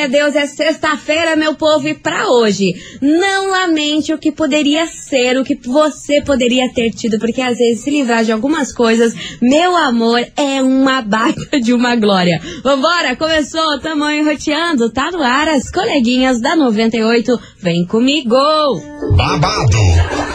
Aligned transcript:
glória 0.00 0.04
a 0.04 0.06
Deus, 0.06 0.36
é 0.36 0.46
sexta-feira, 0.46 1.36
meu 1.36 1.54
povo, 1.54 1.88
e 1.88 1.94
pra 1.94 2.30
hoje, 2.30 2.74
não 3.00 3.50
lamente 3.50 4.12
o 4.12 4.18
que 4.18 4.32
poderia 4.32 4.86
ser, 4.86 5.36
o 5.36 5.44
que 5.44 5.54
você 5.54 6.22
poderia 6.22 6.72
ter 6.72 6.90
tido, 6.90 7.18
porque 7.18 7.40
às 7.40 7.58
vezes 7.58 7.82
se 7.82 7.90
livrar 7.90 8.24
de 8.24 8.32
algumas 8.32 8.72
coisas, 8.72 9.14
meu 9.42 9.76
amor, 9.76 10.20
é 10.36 10.62
uma 10.62 11.02
baita 11.02 11.60
de 11.60 11.72
uma 11.72 11.96
glória. 11.96 12.40
Vambora, 12.62 13.16
começou, 13.16 13.78
tamo 13.80 14.08
enroteando, 14.08 14.90
tá 14.90 15.10
no 15.10 15.22
ar, 15.22 15.48
as 15.48 15.70
coleguinhas 15.70 16.40
da 16.40 16.56
98, 16.56 17.38
vem 17.58 17.84
comigo! 17.86 18.36
Babado, 19.16 19.78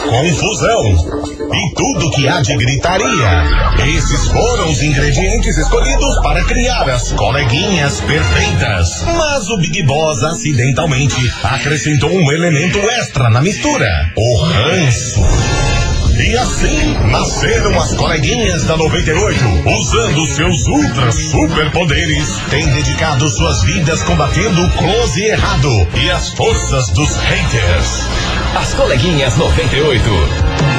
confusão 0.10 1.35
e 1.54 1.74
tudo 1.74 2.12
que 2.12 2.28
há 2.28 2.42
de 2.42 2.56
gritaria. 2.56 3.86
Esses 3.86 4.28
foram 4.28 4.72
os 4.72 4.82
ingredientes 4.82 5.58
escolhidos 5.58 6.22
para 6.22 6.44
criar 6.44 6.90
as 6.90 7.12
coleguinhas 7.14 8.02
perfeitas. 8.02 8.88
Mas 9.06 9.50
o 9.50 9.58
Big 9.58 9.84
Boss 9.84 10.24
acidentalmente 10.24 11.32
acrescentou 11.44 12.10
um 12.10 12.32
elemento 12.32 12.80
extra 12.80 13.30
na 13.30 13.42
mistura: 13.42 13.90
o 14.16 14.44
ranço. 14.44 15.22
E 16.18 16.38
assim 16.38 16.94
nasceram 17.12 17.78
as 17.78 17.94
coleguinhas 17.94 18.64
da 18.64 18.78
98, 18.78 19.38
usando 19.68 20.26
seus 20.28 20.66
ultra 20.66 21.12
superpoderes, 21.12 22.30
têm 22.50 22.66
dedicado 22.68 23.30
suas 23.30 23.64
vidas 23.64 24.02
combatendo 24.04 24.62
o 24.62 24.72
close 24.72 25.22
e 25.22 25.26
errado 25.26 25.88
e 26.02 26.10
as 26.10 26.30
forças 26.30 26.88
dos 26.92 27.18
haters. 27.18 28.08
As 28.56 28.74
coleguinhas 28.74 29.36
98. 29.36 30.75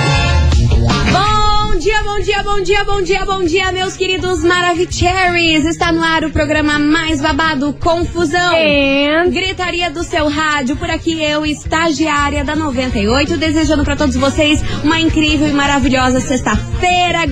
Bom 0.68 1.78
dia, 1.78 2.02
bom 2.02 2.20
dia, 2.20 2.42
bom 2.42 2.60
dia, 2.60 2.84
bom 2.84 3.02
dia, 3.02 3.24
bom 3.24 3.44
dia, 3.44 3.72
meus 3.72 3.96
queridos 3.96 4.42
Maravicheries. 4.42 5.64
Está 5.64 5.92
no 5.92 6.02
ar 6.02 6.24
o 6.24 6.30
programa 6.30 6.78
mais 6.78 7.20
babado, 7.20 7.72
Confusão. 7.74 8.52
And... 8.54 9.30
Gritaria 9.30 9.90
do 9.90 10.02
seu 10.02 10.28
rádio. 10.28 10.76
Por 10.76 10.90
aqui 10.90 11.22
eu, 11.22 11.46
estagiária 11.46 12.44
da 12.44 12.56
98, 12.56 13.36
desejando 13.36 13.84
para 13.84 13.94
todos 13.94 14.16
vocês 14.16 14.60
uma 14.82 14.98
incrível 14.98 15.48
e 15.48 15.52
maravilhosa 15.52 16.18
sexta-feira. 16.20 16.75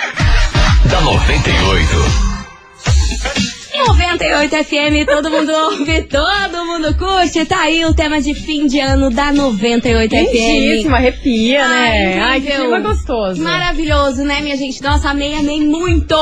da 0.90 1.00
98. 1.00 2.29
98 3.94 4.64
FM, 4.64 5.04
todo 5.06 5.30
mundo 5.30 5.50
ouve, 5.52 6.02
todo 6.02 6.64
mundo 6.64 6.94
curte. 6.96 7.44
Tá 7.44 7.62
aí 7.62 7.84
o 7.84 7.92
tema 7.92 8.20
de 8.20 8.34
fim 8.34 8.66
de 8.66 8.78
ano 8.78 9.10
da 9.10 9.32
98 9.32 10.14
Lindíssimo, 10.14 10.90
FM. 10.90 10.94
arrepia, 10.94 11.68
né? 11.68 12.14
Ai, 12.14 12.18
Ai, 12.20 12.40
que 12.40 12.52
clima 12.52 12.80
gostoso. 12.80 13.42
Maravilhoso, 13.42 14.22
né, 14.22 14.40
minha 14.40 14.56
gente? 14.56 14.80
Nossa, 14.82 15.10
amei, 15.10 15.34
amei 15.34 15.60
muito. 15.60 16.16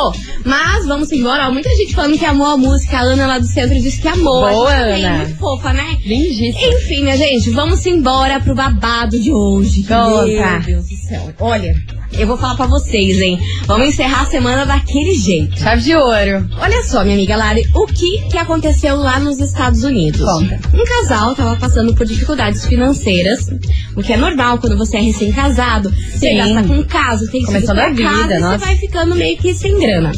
Mas 0.45 0.87
vamos 0.87 1.13
embora. 1.13 1.49
Ó, 1.49 1.53
muita 1.53 1.69
gente 1.77 1.95
falando 1.95 2.19
que 2.19 2.25
amou 2.25 2.47
a 2.47 2.57
música. 2.57 2.97
A 2.99 3.03
Ana 3.03 3.27
lá 3.27 3.39
do 3.39 3.47
centro 3.47 3.75
disse 3.79 4.01
que 4.01 4.09
amou. 4.09 4.49
Boa, 4.49 4.71
também, 4.73 5.05
Ana. 5.05 5.19
muito 5.19 5.37
fofa, 5.37 5.73
né? 5.75 5.99
Lindíssimo. 6.07 6.73
Enfim, 6.75 7.03
minha 7.03 7.17
gente, 7.19 7.51
vamos 7.51 7.85
embora 7.85 8.41
pro 8.41 8.55
babado 8.55 9.19
de 9.19 9.31
hoje. 9.31 9.83
Conta. 9.83 10.25
Meu 10.27 10.61
Deus 10.63 10.89
do 10.89 10.97
céu. 10.97 11.35
Olha, 11.39 11.75
eu 12.13 12.27
vou 12.27 12.37
falar 12.37 12.57
pra 12.57 12.67
vocês, 12.67 13.21
hein? 13.21 13.39
Vamos 13.67 13.89
encerrar 13.89 14.23
a 14.23 14.27
semana 14.27 14.65
daquele 14.65 15.15
jeito. 15.15 15.59
Chave 15.59 15.83
de 15.83 15.95
ouro. 15.95 16.49
Olha 16.61 16.83
só, 16.85 17.03
minha 17.05 17.15
amiga 17.15 17.37
Lari, 17.37 17.67
o 17.75 17.87
que, 17.87 18.23
que 18.31 18.39
aconteceu 18.39 18.97
lá 18.97 19.19
nos 19.21 19.39
Estados 19.41 19.85
Unidos? 19.85 20.21
Conta. 20.21 20.61
Um 20.75 20.85
casal 20.85 21.35
tava 21.35 21.57
passando 21.57 21.95
por 21.95 22.07
dificuldades 22.07 22.67
financeiras, 22.67 23.49
o 23.97 24.03
que 24.03 24.13
é 24.13 24.17
normal 24.17 24.59
quando 24.59 24.77
você 24.77 24.97
é 24.97 25.01
recém-casado, 25.01 25.91
você 25.91 26.35
gasta 26.35 26.63
com 26.63 26.83
casa, 26.85 27.31
tem 27.31 27.41
que 27.41 27.47
Começando 27.47 27.79
a 27.79 27.89
vida, 27.91 28.03
casa, 28.11 28.35
e 28.35 28.39
nossa. 28.41 28.59
você 28.59 28.65
vai 28.65 28.77
ficando 28.77 29.15
meio 29.15 29.37
que 29.39 29.55
sem 29.55 29.79
grana. 29.79 30.13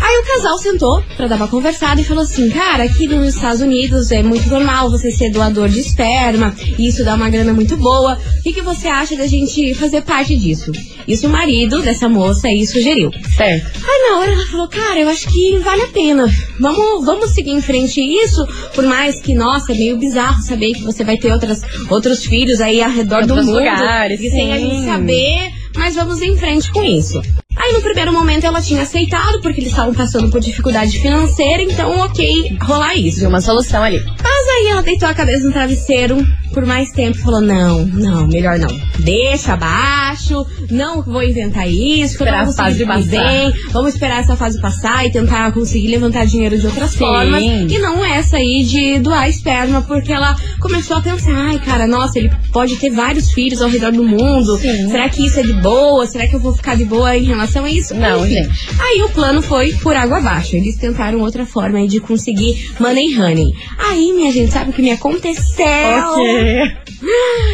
Aí 0.00 0.18
o 0.18 0.26
casal 0.26 0.58
sentou 0.58 1.02
pra 1.16 1.26
dar 1.26 1.36
uma 1.36 1.48
conversada 1.48 2.00
e 2.00 2.04
falou 2.04 2.22
assim: 2.24 2.50
Cara, 2.50 2.84
aqui 2.84 3.06
nos 3.06 3.34
Estados 3.34 3.60
Unidos 3.60 4.10
é 4.10 4.22
muito 4.22 4.48
normal 4.48 4.90
você 4.90 5.10
ser 5.10 5.30
doador 5.30 5.68
de 5.68 5.80
esperma, 5.80 6.54
e 6.78 6.88
isso 6.88 7.04
dá 7.04 7.14
uma 7.14 7.28
grana 7.30 7.52
muito 7.52 7.76
boa. 7.76 8.18
O 8.38 8.42
que, 8.42 8.52
que 8.52 8.62
você 8.62 8.88
acha 8.88 9.16
da 9.16 9.26
gente 9.26 9.74
fazer 9.74 10.02
parte 10.02 10.36
disso? 10.36 10.72
Isso 11.06 11.26
o 11.26 11.30
marido 11.30 11.82
dessa 11.82 12.08
moça 12.08 12.48
aí 12.48 12.66
sugeriu. 12.66 13.10
Certo. 13.36 13.66
Aí 13.84 14.10
na 14.10 14.18
hora 14.18 14.32
ela 14.32 14.46
falou, 14.46 14.68
cara, 14.68 15.00
eu 15.00 15.08
acho 15.08 15.28
que 15.28 15.58
vale 15.58 15.82
a 15.82 15.88
pena. 15.88 16.26
Vamos, 16.60 17.04
vamos 17.04 17.30
seguir 17.30 17.50
em 17.50 17.62
frente 17.62 18.00
isso, 18.00 18.46
por 18.74 18.84
mais 18.84 19.20
que, 19.20 19.34
nossa, 19.34 19.72
é 19.72 19.74
meio 19.76 19.96
bizarro 19.98 20.40
saber 20.42 20.72
que 20.72 20.82
você 20.82 21.02
vai 21.04 21.16
ter 21.16 21.32
outras, 21.32 21.62
outros 21.88 22.24
filhos 22.24 22.60
aí 22.60 22.82
ao 22.82 22.90
redor 22.90 23.26
do 23.26 23.30
Outros 23.34 23.46
mundo. 23.46 23.58
lugares, 23.58 24.20
e 24.20 24.30
sem 24.30 24.52
a 24.52 24.56
sim. 24.58 24.70
gente 24.70 24.84
saber, 24.84 25.50
mas 25.76 25.94
vamos 25.94 26.20
em 26.22 26.36
frente 26.36 26.70
com 26.70 26.82
isso. 26.82 27.20
Aí 27.70 27.76
no 27.76 27.82
primeiro 27.82 28.12
momento 28.12 28.44
ela 28.44 28.60
tinha 28.60 28.82
aceitado, 28.82 29.40
porque 29.40 29.60
eles 29.60 29.70
estavam 29.70 29.94
passando 29.94 30.28
por 30.28 30.40
dificuldade 30.40 30.98
financeira, 30.98 31.62
então 31.62 32.00
ok, 32.00 32.58
rolar 32.60 32.96
isso. 32.96 33.20
Viu 33.20 33.28
uma 33.28 33.40
solução 33.40 33.80
ali. 33.80 34.02
Mas 34.40 34.48
aí 34.48 34.68
ela 34.68 34.82
deitou 34.82 35.06
a 35.06 35.12
cabeça 35.12 35.44
no 35.44 35.52
travesseiro 35.52 36.26
por 36.54 36.64
mais 36.64 36.90
tempo 36.90 37.18
e 37.18 37.20
falou: 37.20 37.42
não, 37.42 37.84
não, 37.84 38.26
melhor 38.26 38.58
não. 38.58 38.68
Deixa 38.98 39.52
abaixo, 39.52 40.46
não 40.70 41.02
vou 41.02 41.22
inventar 41.22 41.68
isso, 41.68 42.16
que 42.16 42.22
eu 42.22 42.26
Esperar 42.26 42.44
não 42.44 42.50
a 42.50 42.54
fase 42.54 42.84
fazer 42.86 43.16
passar. 43.16 43.52
Vamos 43.72 43.92
esperar 43.94 44.20
essa 44.20 44.36
fase 44.36 44.60
passar 44.60 45.06
e 45.06 45.12
tentar 45.12 45.52
conseguir 45.52 45.88
levantar 45.88 46.26
dinheiro 46.26 46.58
de 46.58 46.66
outras 46.66 46.90
Sim. 46.92 46.98
formas. 46.98 47.42
E 47.42 47.78
não 47.78 48.02
essa 48.02 48.38
aí 48.38 48.64
de 48.64 48.98
doar 48.98 49.28
esperma, 49.28 49.82
porque 49.82 50.12
ela 50.12 50.34
começou 50.58 50.96
a 50.96 51.02
pensar, 51.02 51.34
ai, 51.34 51.58
cara, 51.58 51.86
nossa, 51.86 52.18
ele 52.18 52.30
pode 52.52 52.76
ter 52.76 52.90
vários 52.90 53.32
filhos 53.32 53.60
ao 53.60 53.68
redor 53.68 53.92
do 53.92 54.04
mundo. 54.04 54.56
Sim. 54.56 54.88
Será 54.88 55.08
que 55.10 55.24
isso 55.26 55.38
é 55.38 55.42
de 55.42 55.52
boa? 55.54 56.06
Será 56.06 56.26
que 56.26 56.34
eu 56.34 56.40
vou 56.40 56.54
ficar 56.54 56.76
de 56.76 56.86
boa 56.86 57.14
em 57.14 57.24
relação 57.24 57.64
a 57.64 57.70
isso? 57.70 57.94
Não, 57.94 58.24
Enfim. 58.24 58.34
gente. 58.34 58.50
Aí 58.78 59.02
o 59.02 59.10
plano 59.10 59.42
foi 59.42 59.72
por 59.74 59.94
água 59.94 60.18
abaixo. 60.18 60.56
Eles 60.56 60.76
tentaram 60.76 61.20
outra 61.20 61.44
forma 61.44 61.78
aí 61.78 61.86
de 61.86 62.00
conseguir 62.00 62.70
money 62.80 63.18
honey. 63.18 63.52
Aí, 63.78 64.12
minha 64.12 64.29
gente, 64.30 64.52
sabe 64.52 64.70
o 64.70 64.72
que 64.72 64.82
me 64.82 64.90
aconteceu? 64.92 65.66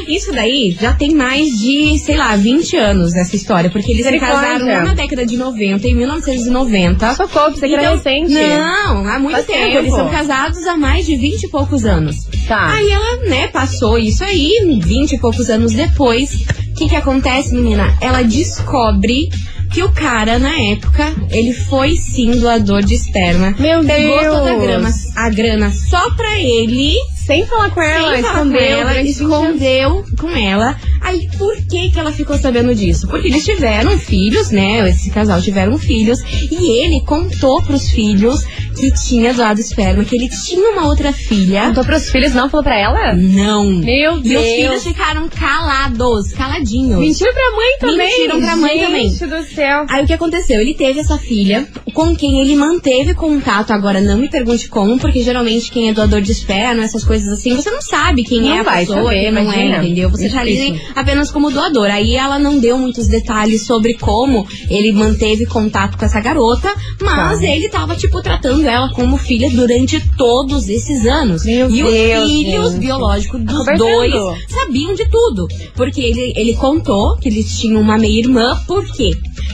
Isso 0.08 0.32
daí 0.32 0.76
já 0.80 0.92
tem 0.92 1.14
mais 1.14 1.58
de, 1.58 1.98
sei 1.98 2.16
lá, 2.16 2.34
20 2.36 2.76
anos 2.76 3.14
essa 3.14 3.34
história. 3.36 3.70
Porque 3.70 3.92
eles 3.92 4.04
se 4.06 4.18
casaram 4.18 4.66
lá 4.66 4.82
na 4.82 4.94
década 4.94 5.24
de 5.24 5.36
90, 5.36 5.86
em 5.86 5.94
1990. 5.94 7.14
Socorro, 7.14 7.52
você 7.52 7.68
que 7.68 7.74
era 7.74 7.82
Então, 7.82 7.96
recente. 7.96 8.32
Não, 8.32 9.08
há 9.08 9.18
muito 9.18 9.36
tempo. 9.36 9.52
tempo. 9.52 9.78
Eles 9.78 9.94
são 9.94 10.08
casados 10.08 10.66
há 10.66 10.76
mais 10.76 11.06
de 11.06 11.16
20 11.16 11.44
e 11.44 11.48
poucos 11.48 11.84
anos. 11.84 12.24
Tá. 12.48 12.74
Aí 12.74 12.90
ela, 12.90 13.16
né, 13.28 13.48
passou 13.48 13.98
isso 13.98 14.24
aí, 14.24 14.78
20 14.82 15.12
e 15.12 15.18
poucos 15.18 15.48
anos 15.50 15.72
depois. 15.72 16.34
O 16.34 16.74
que 16.78 16.88
que 16.88 16.96
acontece, 16.96 17.54
menina? 17.54 17.96
Ela 18.00 18.22
descobre 18.22 19.28
que 19.76 19.82
o 19.82 19.92
cara, 19.92 20.38
na 20.38 20.58
época, 20.72 21.14
ele 21.30 21.52
foi 21.52 21.96
sim 21.96 22.30
doador 22.40 22.82
de 22.82 22.94
esperma. 22.94 23.54
Meu 23.58 23.84
Pegou 23.84 24.20
Deus. 24.20 24.34
toda 24.34 24.52
a 24.52 24.54
grana, 24.54 24.90
a 25.14 25.28
grana 25.28 25.70
só 25.70 26.12
pra 26.12 26.40
ele. 26.40 26.94
Sem 27.14 27.44
falar 27.44 27.68
com 27.70 27.82
ela, 27.82 28.14
sem 28.14 28.22
falar 28.22 28.34
escondeu. 28.38 28.58
com 28.58 28.64
ela, 28.64 28.90
durante 28.92 29.12
20 29.12 29.20
anos. 29.20 29.20
escondeu 29.20 30.04
com 30.18 30.30
ela. 30.30 30.76
Aí, 31.06 31.28
por 31.38 31.54
que 31.56 31.88
que 31.90 32.00
ela 32.00 32.10
ficou 32.10 32.36
sabendo 32.36 32.74
disso? 32.74 33.06
Porque 33.06 33.28
eles 33.28 33.44
tiveram 33.44 33.96
filhos, 33.96 34.50
né? 34.50 34.88
Esse 34.90 35.08
casal 35.08 35.40
tiveram 35.40 35.78
filhos. 35.78 36.18
E 36.50 36.82
ele 36.82 37.00
contou 37.02 37.62
pros 37.62 37.88
filhos 37.90 38.44
que 38.76 38.90
tinha 38.92 39.32
doado 39.32 39.60
esperma, 39.60 40.04
que 40.04 40.16
ele 40.16 40.28
tinha 40.28 40.68
uma 40.72 40.86
outra 40.88 41.12
filha. 41.12 41.68
Contou 41.68 41.84
pros 41.84 42.10
filhos, 42.10 42.34
não 42.34 42.50
falou 42.50 42.64
pra 42.64 42.76
ela? 42.76 43.14
Não. 43.14 43.70
Meu 43.70 44.16
E 44.16 44.18
os 44.18 44.22
Deus. 44.22 44.44
filhos 44.44 44.82
ficaram 44.82 45.28
calados, 45.28 46.32
caladinhos. 46.32 46.98
Mentiram 46.98 47.32
pra 47.32 47.50
mãe 47.52 47.78
também. 47.78 48.06
Mentiram 48.08 48.40
pra 48.40 48.56
mãe 48.56 48.80
também. 48.80 49.08
Gente 49.10 49.26
do 49.26 49.42
céu. 49.44 49.86
Aí 49.88 50.02
o 50.02 50.06
que 50.08 50.12
aconteceu? 50.12 50.60
Ele 50.60 50.74
teve 50.74 50.98
essa 50.98 51.16
filha 51.18 51.68
com 51.94 52.16
quem 52.16 52.40
ele 52.40 52.56
manteve 52.56 53.14
contato. 53.14 53.70
Agora 53.70 54.00
não 54.00 54.18
me 54.18 54.28
pergunte 54.28 54.68
como, 54.68 54.98
porque 54.98 55.22
geralmente 55.22 55.70
quem 55.70 55.88
é 55.88 55.92
doador 55.92 56.20
de 56.20 56.32
esperma, 56.32 56.82
essas 56.82 57.04
coisas 57.04 57.32
assim, 57.32 57.54
você 57.54 57.70
não 57.70 57.80
sabe 57.80 58.24
quem 58.24 58.40
Não 58.42 58.56
é 58.56 58.60
a 58.60 58.64
pessoa, 58.64 59.04
saber, 59.04 59.20
quem 59.20 59.32
não 59.32 59.52
é, 59.52 59.78
entendeu? 59.78 60.10
Você 60.10 60.28
tá 60.28 60.40
ali 60.40 60.56
Difícil. 60.56 60.95
Apenas 60.96 61.30
como 61.30 61.50
doador. 61.50 61.86
Aí 61.90 62.16
ela 62.16 62.38
não 62.38 62.58
deu 62.58 62.76
muitos 62.78 63.06
detalhes 63.06 63.66
sobre 63.66 63.94
como 63.94 64.46
ele 64.70 64.90
manteve 64.92 65.46
contato 65.46 65.96
com 65.96 66.04
essa 66.04 66.20
garota, 66.20 66.72
mas 67.00 67.38
Tá. 67.40 67.46
ele 67.46 67.68
tava, 67.68 67.94
tipo, 67.94 68.20
tratando 68.22 68.66
ela 68.66 68.90
como 68.94 69.16
filha 69.16 69.50
durante 69.50 70.00
todos 70.16 70.68
esses 70.68 71.06
anos. 71.06 71.44
Meu 71.44 71.70
e 71.70 71.82
Deus, 71.82 72.24
os 72.24 72.30
filhos 72.32 72.70
gente. 72.72 72.80
biológicos 72.80 73.44
dos 73.44 73.64
dois 73.76 74.12
sabiam 74.48 74.94
de 74.94 75.08
tudo. 75.10 75.46
Porque 75.74 76.00
ele, 76.00 76.32
ele 76.34 76.54
contou 76.54 77.16
que 77.18 77.28
eles 77.28 77.58
tinham 77.58 77.80
uma 77.80 77.98
meia-irmã, 77.98 78.58
por 78.66 78.84
quê? 78.92 79.10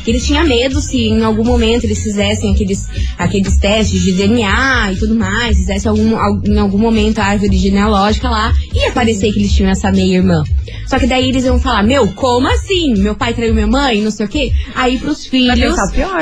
Ele 0.06 0.20
tinha 0.20 0.42
medo 0.44 0.80
se 0.80 0.96
em 1.08 1.22
algum 1.22 1.44
momento 1.44 1.84
eles 1.84 2.02
fizessem 2.02 2.52
aqueles, 2.52 2.88
aqueles 3.18 3.56
testes 3.58 4.02
de 4.02 4.12
DNA 4.12 4.92
e 4.92 4.96
tudo 4.96 5.14
mais, 5.14 5.56
fizessem 5.56 5.88
algum, 5.90 6.16
al- 6.16 6.40
em 6.44 6.58
algum 6.58 6.78
momento 6.78 7.18
a 7.20 7.24
árvore 7.24 7.56
genealógica 7.56 8.28
lá, 8.28 8.52
ia 8.74 8.90
parecer 8.92 9.32
que 9.32 9.38
eles 9.38 9.52
tinham 9.52 9.70
essa 9.70 9.90
meia-irmã. 9.92 10.42
Só 10.88 10.98
que 10.98 11.06
daí 11.06 11.28
eles 11.32 11.44
iam 11.44 11.58
falar, 11.58 11.82
meu, 11.82 12.06
como 12.12 12.46
assim? 12.48 12.94
Meu 12.98 13.14
pai 13.14 13.32
traiu 13.34 13.54
minha 13.54 13.66
mãe, 13.66 14.00
não 14.00 14.10
sei 14.10 14.26
o 14.26 14.28
quê. 14.28 14.52
Aí 14.74 14.98
pros 14.98 15.26
filhos, 15.26 15.58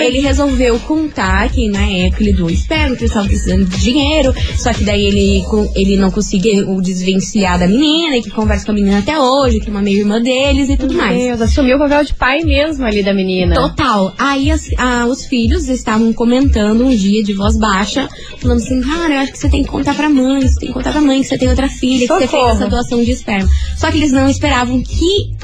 ele 0.00 0.20
resolveu 0.20 0.78
contar 0.80 1.48
que 1.50 1.68
na 1.68 1.84
época 1.86 2.22
ele 2.22 2.32
doou 2.32 2.50
esperma, 2.50 2.94
que 2.96 3.02
eles 3.02 3.10
estavam 3.10 3.28
precisando 3.28 3.64
de 3.66 3.78
dinheiro, 3.78 4.32
só 4.56 4.72
que 4.72 4.84
daí 4.84 5.04
ele, 5.04 5.44
ele 5.76 5.96
não 5.96 6.10
conseguiu 6.10 6.80
desvencilhar 6.80 7.58
da 7.58 7.66
menina, 7.66 8.16
e 8.16 8.22
que 8.22 8.30
conversa 8.30 8.64
com 8.64 8.72
a 8.72 8.74
menina 8.74 8.98
até 8.98 9.18
hoje, 9.18 9.60
que 9.60 9.68
é 9.68 9.70
uma 9.70 9.82
meia-irmã 9.82 10.20
deles 10.20 10.68
e 10.68 10.76
tudo 10.76 10.94
Meu 10.94 11.02
mais. 11.02 11.16
Deus, 11.18 11.40
assumiu 11.42 11.76
o 11.76 11.78
papel 11.80 12.04
de 12.04 12.14
pai 12.14 12.40
mesmo 12.40 12.84
ali 12.84 13.02
da 13.02 13.12
menina. 13.14 13.54
Total. 13.54 14.12
Aí 14.18 14.50
as- 14.50 14.68
ah, 14.78 15.06
os 15.08 15.24
filhos 15.26 15.68
estavam 15.68 16.12
comentando 16.12 16.84
um 16.86 16.94
dia 16.94 17.22
de 17.22 17.32
voz 17.34 17.56
baixa, 17.56 18.08
falando 18.38 18.58
assim, 18.58 18.80
cara, 18.80 19.14
eu 19.14 19.18
acho 19.20 19.32
que 19.32 19.38
você 19.38 19.48
tem 19.48 19.62
que 19.62 19.68
contar 19.68 19.94
pra 19.94 20.08
mãe, 20.08 20.40
você 20.42 20.58
tem 20.60 20.68
que 20.68 20.74
contar 20.74 20.92
pra 20.92 21.00
mãe 21.00 21.20
que 21.20 21.26
você 21.28 21.38
tem 21.38 21.48
outra 21.48 21.68
filha, 21.68 22.00
que 22.06 22.12
você 22.12 22.18
fez 22.20 22.30
Socorro. 22.30 22.50
essa 22.50 22.66
doação 22.68 23.02
de 23.04 23.10
esperma. 23.10 23.48
Só 23.76 23.90
que 23.90 23.96
eles 23.98 24.12
não 24.12 24.28
esperavam 24.28 24.82
que 24.82 24.89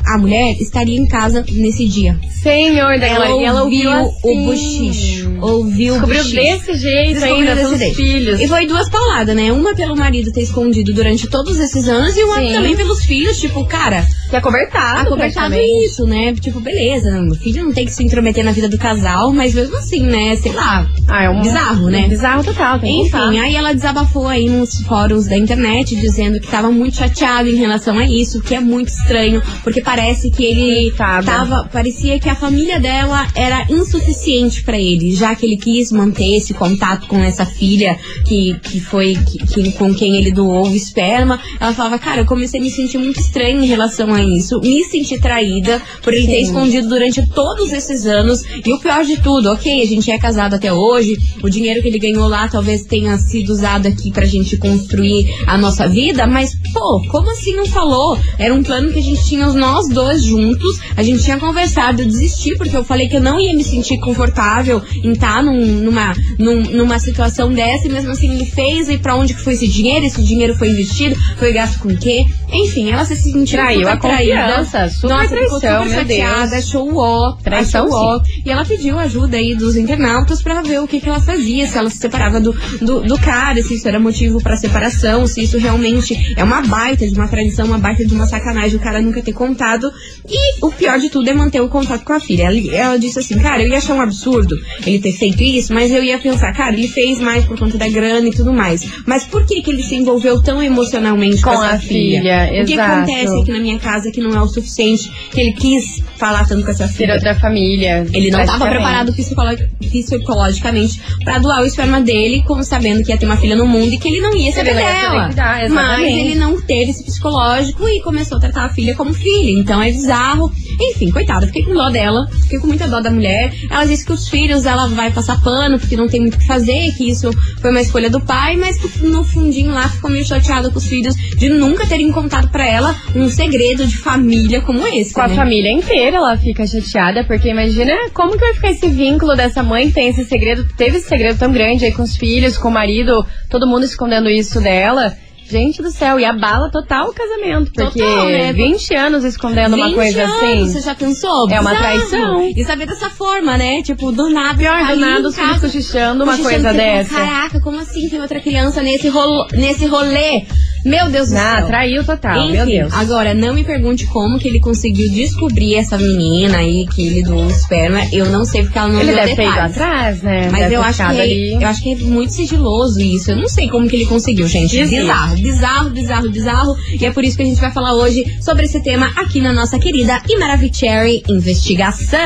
a 0.06 0.18
mulher 0.18 0.56
estaria 0.60 0.98
em 0.98 1.06
casa 1.06 1.44
nesse 1.50 1.86
dia. 1.88 2.18
Senhor, 2.42 2.98
daí 2.98 3.10
ela, 3.10 3.26
Ela, 3.28 3.42
e 3.42 3.44
ela 3.44 3.62
ouviu 3.64 3.90
ouviu 3.90 4.08
assim. 4.08 4.40
o 4.40 4.44
bochicho. 4.44 5.38
Ouviu 5.40 5.94
o 5.94 5.96
Descobriu 5.98 6.22
bochicho. 6.22 6.36
desse 6.42 6.76
jeito 6.78 7.20
Descobriu 7.20 7.36
ainda 7.36 7.54
desse 7.56 7.78
jeito. 7.78 7.96
filhos. 7.96 8.40
E 8.40 8.48
foi 8.48 8.66
duas 8.66 8.88
pauladas, 8.88 9.34
né? 9.36 9.52
Uma 9.52 9.74
pelo 9.74 9.96
marido 9.96 10.32
ter 10.32 10.42
escondido 10.42 10.94
durante 10.94 11.26
todos 11.26 11.58
esses 11.58 11.88
anos 11.88 12.16
e 12.16 12.22
uma 12.22 12.36
Sim. 12.40 12.52
também 12.52 12.76
pelos 12.76 13.04
filhos, 13.04 13.38
tipo, 13.40 13.64
cara, 13.66 14.06
Que 14.30 14.36
é 14.36 14.40
cobertado, 14.40 15.08
acobertado 15.08 15.50
praticamente. 15.54 15.86
isso, 15.86 16.06
né? 16.06 16.34
Tipo, 16.34 16.60
beleza, 16.60 17.08
o 17.30 17.34
filho 17.34 17.64
não 17.64 17.72
tem 17.72 17.84
que 17.84 17.92
se 17.92 18.02
intrometer 18.04 18.44
na 18.44 18.52
vida 18.52 18.68
do 18.68 18.78
casal, 18.78 19.32
mas 19.32 19.54
mesmo 19.54 19.76
assim, 19.76 20.02
né? 20.02 20.36
Sei 20.36 20.52
lá. 20.52 20.86
Ah, 21.08 21.24
é 21.24 21.30
um 21.30 21.40
Bizarro, 21.42 21.88
né? 21.90 22.08
Bizarro 22.08 22.44
total, 22.44 22.78
tem 22.80 23.02
que. 23.02 23.08
Enfim, 23.16 23.38
aí 23.38 23.54
ela 23.56 23.72
desabafou 23.72 24.26
aí 24.28 24.48
nos 24.48 24.80
fóruns 24.82 25.26
da 25.26 25.36
internet, 25.36 25.94
dizendo 25.96 26.40
que 26.40 26.46
tava 26.48 26.70
muito 26.70 26.96
chateado 26.96 27.48
em 27.48 27.56
relação 27.56 27.98
a 27.98 28.04
isso, 28.06 28.40
que 28.40 28.54
é 28.54 28.60
muito 28.60 28.88
estranho, 28.88 29.35
porque 29.62 29.80
parece 29.80 30.30
que 30.30 30.44
ele 30.44 30.90
Coitada. 30.90 31.26
tava. 31.26 31.68
Parecia 31.72 32.18
que 32.18 32.28
a 32.28 32.34
família 32.34 32.78
dela 32.80 33.26
era 33.34 33.66
insuficiente 33.70 34.62
pra 34.62 34.78
ele, 34.78 35.14
já 35.14 35.34
que 35.34 35.46
ele 35.46 35.56
quis 35.56 35.90
manter 35.92 36.36
esse 36.36 36.54
contato 36.54 37.06
com 37.06 37.18
essa 37.22 37.44
filha 37.46 37.98
que, 38.24 38.54
que 38.62 38.80
foi 38.80 39.14
que, 39.14 39.38
que- 39.46 39.72
com 39.72 39.94
quem 39.94 40.16
ele 40.16 40.30
doou 40.32 40.68
o 40.68 40.74
esperma. 40.76 41.40
Ela 41.60 41.72
falava, 41.72 41.98
cara, 41.98 42.20
eu 42.22 42.26
comecei 42.26 42.60
a 42.60 42.62
me 42.62 42.70
sentir 42.70 42.98
muito 42.98 43.18
estranho 43.20 43.62
em 43.62 43.66
relação 43.66 44.12
a 44.12 44.22
isso, 44.22 44.60
me 44.60 44.84
senti 44.84 45.18
traída 45.18 45.80
por 46.02 46.12
ele 46.14 46.26
ter 46.26 46.36
Sim. 46.36 46.42
escondido 46.42 46.88
durante 46.88 47.26
todos 47.28 47.72
esses 47.72 48.06
anos. 48.06 48.42
E 48.64 48.72
o 48.72 48.78
pior 48.80 49.04
de 49.04 49.16
tudo, 49.18 49.50
ok, 49.52 49.82
a 49.82 49.86
gente 49.86 50.10
é 50.10 50.18
casado 50.18 50.54
até 50.54 50.72
hoje, 50.72 51.16
o 51.42 51.48
dinheiro 51.50 51.82
que 51.82 51.88
ele 51.88 51.98
ganhou 51.98 52.28
lá 52.28 52.48
talvez 52.48 52.82
tenha 52.84 53.16
sido 53.18 53.50
usado 53.50 53.86
aqui 53.88 54.10
pra 54.10 54.24
gente 54.24 54.56
construir 54.56 55.26
a 55.46 55.56
nossa 55.58 55.88
vida, 55.88 56.26
mas, 56.26 56.54
pô, 56.72 57.02
como 57.10 57.30
assim 57.30 57.54
não 57.56 57.66
falou? 57.66 58.18
Era 58.38 58.54
um 58.54 58.62
plano 58.62 58.92
que 58.92 58.98
a 58.98 59.02
gente 59.02 59.22
tinha 59.26 59.46
nós 59.48 59.88
dois 59.88 60.22
juntos, 60.24 60.78
a 60.96 61.02
gente 61.02 61.22
tinha 61.22 61.38
conversado, 61.38 62.02
eu 62.02 62.06
desisti 62.06 62.56
porque 62.56 62.76
eu 62.76 62.84
falei 62.84 63.08
que 63.08 63.16
eu 63.16 63.20
não 63.20 63.38
ia 63.40 63.54
me 63.54 63.64
sentir 63.64 63.98
confortável 63.98 64.82
em 65.02 65.12
estar 65.12 65.42
numa, 65.42 66.12
num- 66.38 66.62
numa 66.62 66.98
situação 66.98 67.52
dessa, 67.52 67.86
e 67.86 67.90
mesmo 67.90 68.10
assim 68.10 68.32
ele 68.32 68.46
fez, 68.46 68.88
e 68.88 68.98
pra 68.98 69.14
onde 69.16 69.34
que 69.34 69.40
foi 69.42 69.54
esse 69.54 69.68
dinheiro? 69.68 70.06
Esse 70.06 70.22
dinheiro 70.22 70.54
foi 70.56 70.68
investido? 70.68 71.16
Foi 71.38 71.52
gasto 71.52 71.78
com 71.78 71.88
o 71.88 71.96
quê? 71.96 72.24
Enfim, 72.52 72.90
ela 72.90 73.04
se 73.04 73.16
sentiu 73.16 73.58
Traiu 73.58 73.80
super 73.80 73.92
a 73.92 73.96
confiança, 73.98 74.88
super 74.90 75.08
Nossa, 75.08 75.28
ficou 75.28 75.60
traição, 75.60 75.82
super 75.82 75.96
meu 75.96 76.04
Deus. 76.04 76.18
chateada, 76.20 76.56
achou 76.56 76.92
o 76.92 76.96
ó, 76.98 77.32
Traição, 77.42 77.86
achou 77.86 77.98
o 77.98 78.16
ó. 78.16 78.20
E 78.44 78.50
ela 78.50 78.64
pediu 78.64 78.98
ajuda 78.98 79.36
aí 79.36 79.54
dos 79.56 79.76
internautas 79.76 80.42
pra 80.42 80.62
ver 80.62 80.80
o 80.80 80.86
que, 80.86 81.00
que 81.00 81.08
ela 81.08 81.20
fazia, 81.20 81.66
se 81.66 81.76
ela 81.76 81.90
se 81.90 81.98
separava 81.98 82.40
do, 82.40 82.52
do, 82.80 83.00
do 83.02 83.18
cara, 83.18 83.60
se 83.62 83.74
isso 83.74 83.88
era 83.88 83.98
motivo 83.98 84.40
pra 84.40 84.56
separação, 84.56 85.26
se 85.26 85.42
isso 85.42 85.58
realmente 85.58 86.34
é 86.36 86.44
uma 86.44 86.62
baita 86.62 87.06
de 87.06 87.14
uma 87.14 87.28
tradição, 87.28 87.66
uma 87.66 87.78
baita 87.78 88.04
de 88.04 88.14
uma 88.14 88.26
sacanagem 88.26 88.76
o 88.76 88.80
cara 88.80 89.00
nunca 89.02 89.15
ter 89.22 89.32
contado. 89.32 89.90
E 90.28 90.64
o 90.64 90.70
pior 90.70 90.98
de 90.98 91.08
tudo 91.10 91.28
é 91.28 91.34
manter 91.34 91.60
o 91.60 91.68
contato 91.68 92.04
com 92.04 92.12
a 92.12 92.20
filha. 92.20 92.44
Ela, 92.44 92.74
ela 92.74 92.98
disse 92.98 93.18
assim, 93.18 93.38
cara, 93.38 93.62
eu 93.62 93.68
ia 93.68 93.78
achar 93.78 93.94
um 93.94 94.00
absurdo 94.00 94.54
ele 94.86 94.98
ter 94.98 95.12
feito 95.12 95.42
isso, 95.42 95.72
mas 95.72 95.90
eu 95.92 96.02
ia 96.02 96.18
pensar, 96.18 96.52
cara, 96.52 96.72
ele 96.74 96.88
fez 96.88 97.20
mais 97.20 97.44
por 97.44 97.58
conta 97.58 97.76
da 97.78 97.88
grana 97.88 98.28
e 98.28 98.32
tudo 98.32 98.52
mais. 98.52 98.84
Mas 99.06 99.24
por 99.24 99.44
que 99.46 99.62
que 99.62 99.70
ele 99.70 99.82
se 99.82 99.94
envolveu 99.94 100.42
tão 100.42 100.62
emocionalmente 100.62 101.42
com, 101.42 101.50
Com 101.50 101.62
a 101.62 101.78
filha, 101.78 102.48
O 102.62 102.64
que 102.66 102.72
exato. 102.74 102.92
acontece 102.92 103.40
aqui 103.40 103.52
na 103.52 103.58
minha 103.60 103.78
casa 103.78 104.10
que 104.10 104.20
não 104.20 104.30
é 104.36 104.40
o 104.42 104.46
suficiente, 104.48 105.10
que 105.30 105.40
ele 105.40 105.52
quis 105.52 106.02
falar 106.16 106.46
tanto 106.46 106.64
com 106.64 106.70
essa 106.70 106.86
Ter 106.88 106.94
filha. 106.94 107.14
outra 107.14 107.34
família. 107.34 108.06
Ele 108.12 108.30
não 108.30 108.40
estava 108.40 108.66
preparado 108.68 109.12
psicolo- 109.12 109.56
psicologicamente 109.80 111.00
pra 111.24 111.38
doar 111.38 111.62
o 111.62 111.66
esperma 111.66 112.00
dele, 112.00 112.42
como 112.46 112.62
sabendo 112.64 113.02
que 113.02 113.10
ia 113.12 113.18
ter 113.18 113.26
uma 113.26 113.36
filha 113.36 113.56
no 113.56 113.66
mundo 113.66 113.92
e 113.92 113.98
que 113.98 114.08
ele 114.08 114.20
não 114.20 114.34
ia 114.34 114.52
saber 114.52 114.74
dela. 114.74 115.30
Mas 115.70 116.00
ele 116.06 116.34
não 116.34 116.60
teve 116.60 116.90
esse 116.90 117.04
psicológico 117.04 117.86
e 117.88 118.00
começou 118.02 118.38
a 118.38 118.40
tratar 118.40 118.66
a 118.66 118.68
filha 118.70 118.94
como 118.94 119.05
filha. 119.12 119.60
Então 119.60 119.82
é 119.82 119.90
bizarro. 119.90 120.50
Enfim, 120.80 121.10
coitada, 121.10 121.46
fiquei 121.46 121.64
com 121.64 121.74
dó 121.74 121.88
dela, 121.88 122.26
fiquei 122.42 122.58
com 122.58 122.66
muita 122.66 122.86
dó 122.86 123.00
da 123.00 123.10
mulher. 123.10 123.52
Ela 123.70 123.86
disse 123.86 124.04
que 124.04 124.12
os 124.12 124.28
filhos 124.28 124.66
ela 124.66 124.88
vai 124.88 125.10
passar 125.10 125.40
pano 125.42 125.78
porque 125.78 125.96
não 125.96 126.08
tem 126.08 126.20
muito 126.20 126.34
o 126.34 126.38
que 126.38 126.46
fazer, 126.46 126.92
que 126.96 127.08
isso 127.10 127.30
foi 127.60 127.70
uma 127.70 127.80
escolha 127.80 128.10
do 128.10 128.20
pai, 128.20 128.56
mas 128.56 128.76
que 128.76 129.04
no 129.06 129.24
fundinho 129.24 129.72
lá 129.72 129.88
ficou 129.88 130.10
meio 130.10 130.24
chateada 130.24 130.70
com 130.70 130.78
os 130.78 130.86
filhos 130.86 131.14
de 131.14 131.48
nunca 131.48 131.86
terem 131.86 132.12
contado 132.12 132.50
pra 132.50 132.66
ela 132.66 132.94
um 133.14 133.28
segredo 133.28 133.86
de 133.86 133.96
família 133.96 134.60
como 134.60 134.86
esse. 134.86 135.14
Com 135.14 135.22
a 135.22 135.28
né? 135.28 135.34
família 135.34 135.72
inteira 135.72 136.16
ela 136.18 136.36
fica 136.36 136.66
chateada, 136.66 137.24
porque 137.24 137.48
imagina 137.48 137.92
como 138.12 138.32
que 138.32 138.38
vai 138.38 138.54
ficar 138.54 138.70
esse 138.70 138.88
vínculo 138.88 139.34
dessa 139.34 139.62
mãe 139.62 139.88
que 139.88 139.94
tem 139.94 140.08
esse 140.08 140.24
segredo, 140.24 140.66
teve 140.76 140.98
esse 140.98 141.08
segredo 141.08 141.38
tão 141.38 141.52
grande 141.52 141.84
aí 141.84 141.92
com 141.92 142.02
os 142.02 142.16
filhos, 142.16 142.58
com 142.58 142.68
o 142.68 142.72
marido, 142.72 143.24
todo 143.48 143.66
mundo 143.66 143.84
escondendo 143.84 144.28
isso 144.28 144.60
dela. 144.60 145.16
Gente 145.48 145.80
do 145.80 145.90
céu, 145.90 146.18
e 146.18 146.24
abala 146.24 146.70
total 146.70 147.08
o 147.08 147.12
casamento, 147.14 147.70
porque 147.72 148.00
Total, 148.00 148.26
né? 148.26 148.52
20 148.52 148.94
anos 148.96 149.24
escondendo 149.24 149.76
uma 149.76 149.86
20 149.86 149.94
coisa 149.94 150.22
anos, 150.24 150.36
assim. 150.36 150.68
Você 150.72 150.80
já 150.80 150.94
pensou? 150.94 151.48
É 151.50 151.60
uma 151.60 151.74
traição. 151.74 152.42
E 152.42 152.64
saber 152.64 152.86
dessa 152.86 153.10
forma, 153.10 153.56
né? 153.56 153.80
Tipo, 153.82 154.10
do 154.10 154.28
nada. 154.28 154.58
Pior, 154.58 154.86
do 154.86 154.96
nada, 154.96 155.28
os 155.28 155.36
filhos 155.36 155.60
cochichando 155.60 156.24
uma 156.24 156.36
coisa 156.36 156.72
dessa. 156.72 157.14
Caraca, 157.14 157.60
como 157.60 157.78
assim 157.78 158.08
tem 158.08 158.20
outra 158.20 158.40
criança 158.40 158.82
nesse, 158.82 159.08
rolo, 159.08 159.46
nesse 159.52 159.86
rolê? 159.86 160.44
Meu 160.86 161.10
Deus 161.10 161.30
do 161.30 161.36
Ah, 161.36 161.56
céu. 161.58 161.66
traiu 161.66 162.04
total, 162.04 162.38
Enfim, 162.44 162.52
meu 162.52 162.64
Deus. 162.66 162.94
agora 162.94 163.34
não 163.34 163.52
me 163.52 163.64
pergunte 163.64 164.06
como 164.06 164.38
que 164.38 164.46
ele 164.46 164.60
conseguiu 164.60 165.10
descobrir 165.12 165.74
essa 165.74 165.98
menina 165.98 166.58
aí 166.58 166.86
que 166.86 167.06
ele 167.06 167.22
doou 167.24 167.46
esperma. 167.50 168.00
Eu 168.12 168.26
não 168.26 168.44
sei 168.44 168.62
porque 168.62 168.78
ela 168.78 168.88
não 168.88 169.00
Ele 169.00 169.12
deu 169.12 169.16
deve 169.20 169.34
ter 169.36 169.48
ido 169.48 169.58
atrás, 169.60 170.22
né? 170.22 170.48
Mas 170.50 170.60
Deve 170.62 170.74
eu 170.76 170.82
acho, 170.82 170.96
que 170.98 171.02
é, 171.02 171.22
ali. 171.22 171.58
eu 171.60 171.68
acho 171.68 171.82
que 171.82 171.92
é 171.92 171.96
muito 171.96 172.32
sigiloso 172.32 173.00
isso. 173.00 173.32
Eu 173.32 173.36
não 173.36 173.48
sei 173.48 173.68
como 173.68 173.88
que 173.88 173.96
ele 173.96 174.06
conseguiu, 174.06 174.46
gente. 174.46 174.76
Bizarro, 174.86 175.34
bizarro, 175.36 175.90
bizarro, 175.90 176.30
bizarro. 176.30 176.76
E 177.00 177.04
é 177.04 177.10
por 177.12 177.24
isso 177.24 177.36
que 177.36 177.42
a 177.42 177.46
gente 177.46 177.60
vai 177.60 177.72
falar 177.72 177.94
hoje 177.94 178.24
sobre 178.40 178.64
esse 178.64 178.80
tema 178.82 179.10
aqui 179.16 179.40
na 179.40 179.52
nossa 179.52 179.78
querida 179.80 180.22
e 180.28 180.38
Maravicherry 180.38 181.22
Investigação. 181.28 182.18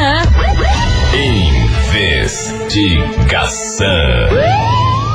Investigação. 2.70 3.86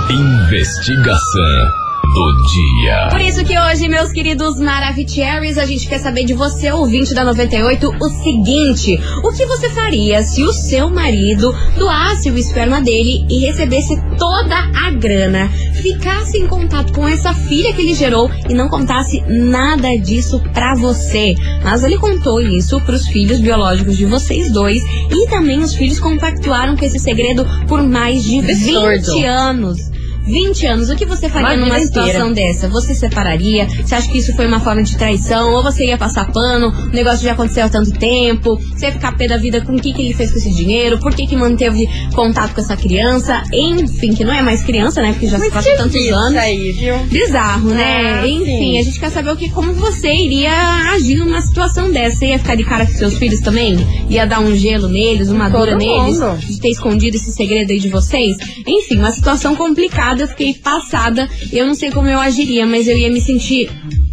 Investigação 0.09 1.84
do 2.15 2.31
dia. 2.47 3.09
Por 3.11 3.19
isso 3.19 3.43
que 3.43 3.59
hoje, 3.59 3.89
meus 3.89 4.13
queridos 4.13 4.57
Maravicheries, 4.57 5.57
a 5.57 5.65
gente 5.65 5.85
quer 5.85 5.99
saber 5.99 6.23
de 6.23 6.33
você, 6.33 6.71
ouvinte 6.71 7.13
da 7.13 7.25
98, 7.25 7.89
o 7.89 8.09
seguinte: 8.23 8.97
o 9.21 9.31
que 9.33 9.45
você 9.45 9.69
faria 9.69 10.23
se 10.23 10.41
o 10.41 10.53
seu 10.53 10.89
marido 10.89 11.53
doasse 11.77 12.31
o 12.31 12.37
esperma 12.37 12.81
dele 12.81 13.25
e 13.29 13.45
recebesse 13.45 14.01
toda 14.17 14.55
a 14.55 14.91
grana, 14.91 15.49
ficasse 15.73 16.37
em 16.37 16.47
contato 16.47 16.93
com 16.93 17.05
essa 17.05 17.33
filha 17.33 17.73
que 17.73 17.81
ele 17.81 17.93
gerou 17.93 18.31
e 18.49 18.53
não 18.53 18.69
contasse 18.69 19.21
nada 19.27 19.89
disso 19.97 20.41
pra 20.53 20.73
você? 20.73 21.35
Mas 21.65 21.83
ele 21.83 21.97
contou 21.97 22.39
isso 22.41 22.79
pros 22.81 23.07
filhos 23.07 23.41
biológicos 23.41 23.97
de 23.97 24.05
vocês 24.05 24.53
dois 24.53 24.81
e 25.11 25.27
também 25.29 25.59
os 25.59 25.75
filhos 25.75 25.99
compactuaram 25.99 26.77
com 26.77 26.85
esse 26.85 26.97
segredo 26.97 27.45
por 27.67 27.83
mais 27.83 28.23
de 28.23 28.39
Absurdo. 28.39 29.15
20 29.15 29.25
anos. 29.25 29.94
20 30.25 30.65
anos, 30.67 30.89
o 30.89 30.95
que 30.95 31.05
você 31.05 31.29
faria 31.29 31.49
Uma 31.49 31.55
numa 31.57 31.79
situação 31.79 32.33
dessa? 32.33 32.67
Você 32.69 32.95
separaria? 32.95 33.67
Você 33.67 33.93
acha 33.95 34.11
que 34.11 34.17
isso 34.17 34.35
foi 34.35 34.47
uma 34.47 34.59
forma 34.59 34.81
de 34.83 34.97
traição? 34.97 35.53
Ou 35.53 35.63
você 35.63 35.85
ia 35.85 35.97
passar 35.97 36.31
pano? 36.31 36.69
O 36.69 36.87
negócio 36.87 37.23
já 37.23 37.33
aconteceu 37.33 37.65
há 37.65 37.69
tanto 37.69 37.91
tempo? 37.91 38.55
Você 38.73 38.87
ia 38.87 38.91
ficar 38.91 39.15
pé 39.15 39.27
da 39.27 39.37
vida 39.37 39.61
com 39.61 39.73
o 39.73 39.79
que, 39.79 39.93
que 39.93 40.01
ele 40.01 40.13
fez 40.13 40.31
com 40.31 40.37
esse 40.37 40.51
dinheiro? 40.53 40.97
Por 40.99 41.13
que, 41.13 41.27
que 41.27 41.35
manteve 41.35 41.87
contato 42.13 42.53
com 42.55 42.61
essa 42.61 42.75
criança? 42.75 43.43
Enfim, 43.53 44.13
que 44.13 44.23
não 44.25 44.33
é 44.33 44.41
mais 44.41 44.63
criança, 44.63 45.01
né? 45.01 45.11
Porque 45.11 45.27
já 45.27 45.39
se 45.39 45.51
passa 45.51 45.69
tantos 45.77 46.07
anos. 46.11 46.37
aí, 46.37 46.71
viu? 46.71 46.97
Bizarro, 47.05 47.69
né? 47.69 48.21
Ah, 48.21 48.27
Enfim, 48.27 48.45
sim. 48.45 48.79
a 48.79 48.83
gente 48.83 48.99
quer 48.99 49.11
saber 49.11 49.31
o 49.31 49.35
que, 49.35 49.49
como 49.51 49.73
você 49.73 50.11
iria 50.13 50.51
agir 50.93 51.15
numa 51.17 51.41
situação 51.41 51.91
dessa. 51.91 52.17
Você 52.17 52.27
ia 52.27 52.39
ficar 52.39 52.55
de 52.55 52.63
cara 52.63 52.85
com 52.85 52.93
seus 52.93 53.17
filhos 53.17 53.39
também? 53.41 53.77
Ia 54.09 54.25
dar 54.25 54.39
um 54.39 54.55
gelo 54.55 54.87
neles, 54.87 55.29
uma 55.29 55.49
Todo 55.51 55.65
dura 55.65 55.75
neles? 55.77 56.19
mundo. 56.19 56.37
De 56.39 56.59
ter 56.59 56.69
escondido 56.69 57.15
esse 57.15 57.31
segredo 57.31 57.71
aí 57.71 57.79
de 57.79 57.89
vocês? 57.89 58.35
Enfim, 58.65 58.97
uma 58.97 59.11
situação 59.11 59.55
complicada. 59.55 60.14
Eu 60.21 60.27
fiquei 60.27 60.53
passada. 60.53 61.29
Eu 61.51 61.65
não 61.65 61.75
sei 61.75 61.91
como 61.91 62.07
eu 62.07 62.19
agiria, 62.19 62.65
mas 62.65 62.87
eu 62.87 62.97
ia 62.97 63.09
me 63.09 63.21
sentir. 63.21 63.69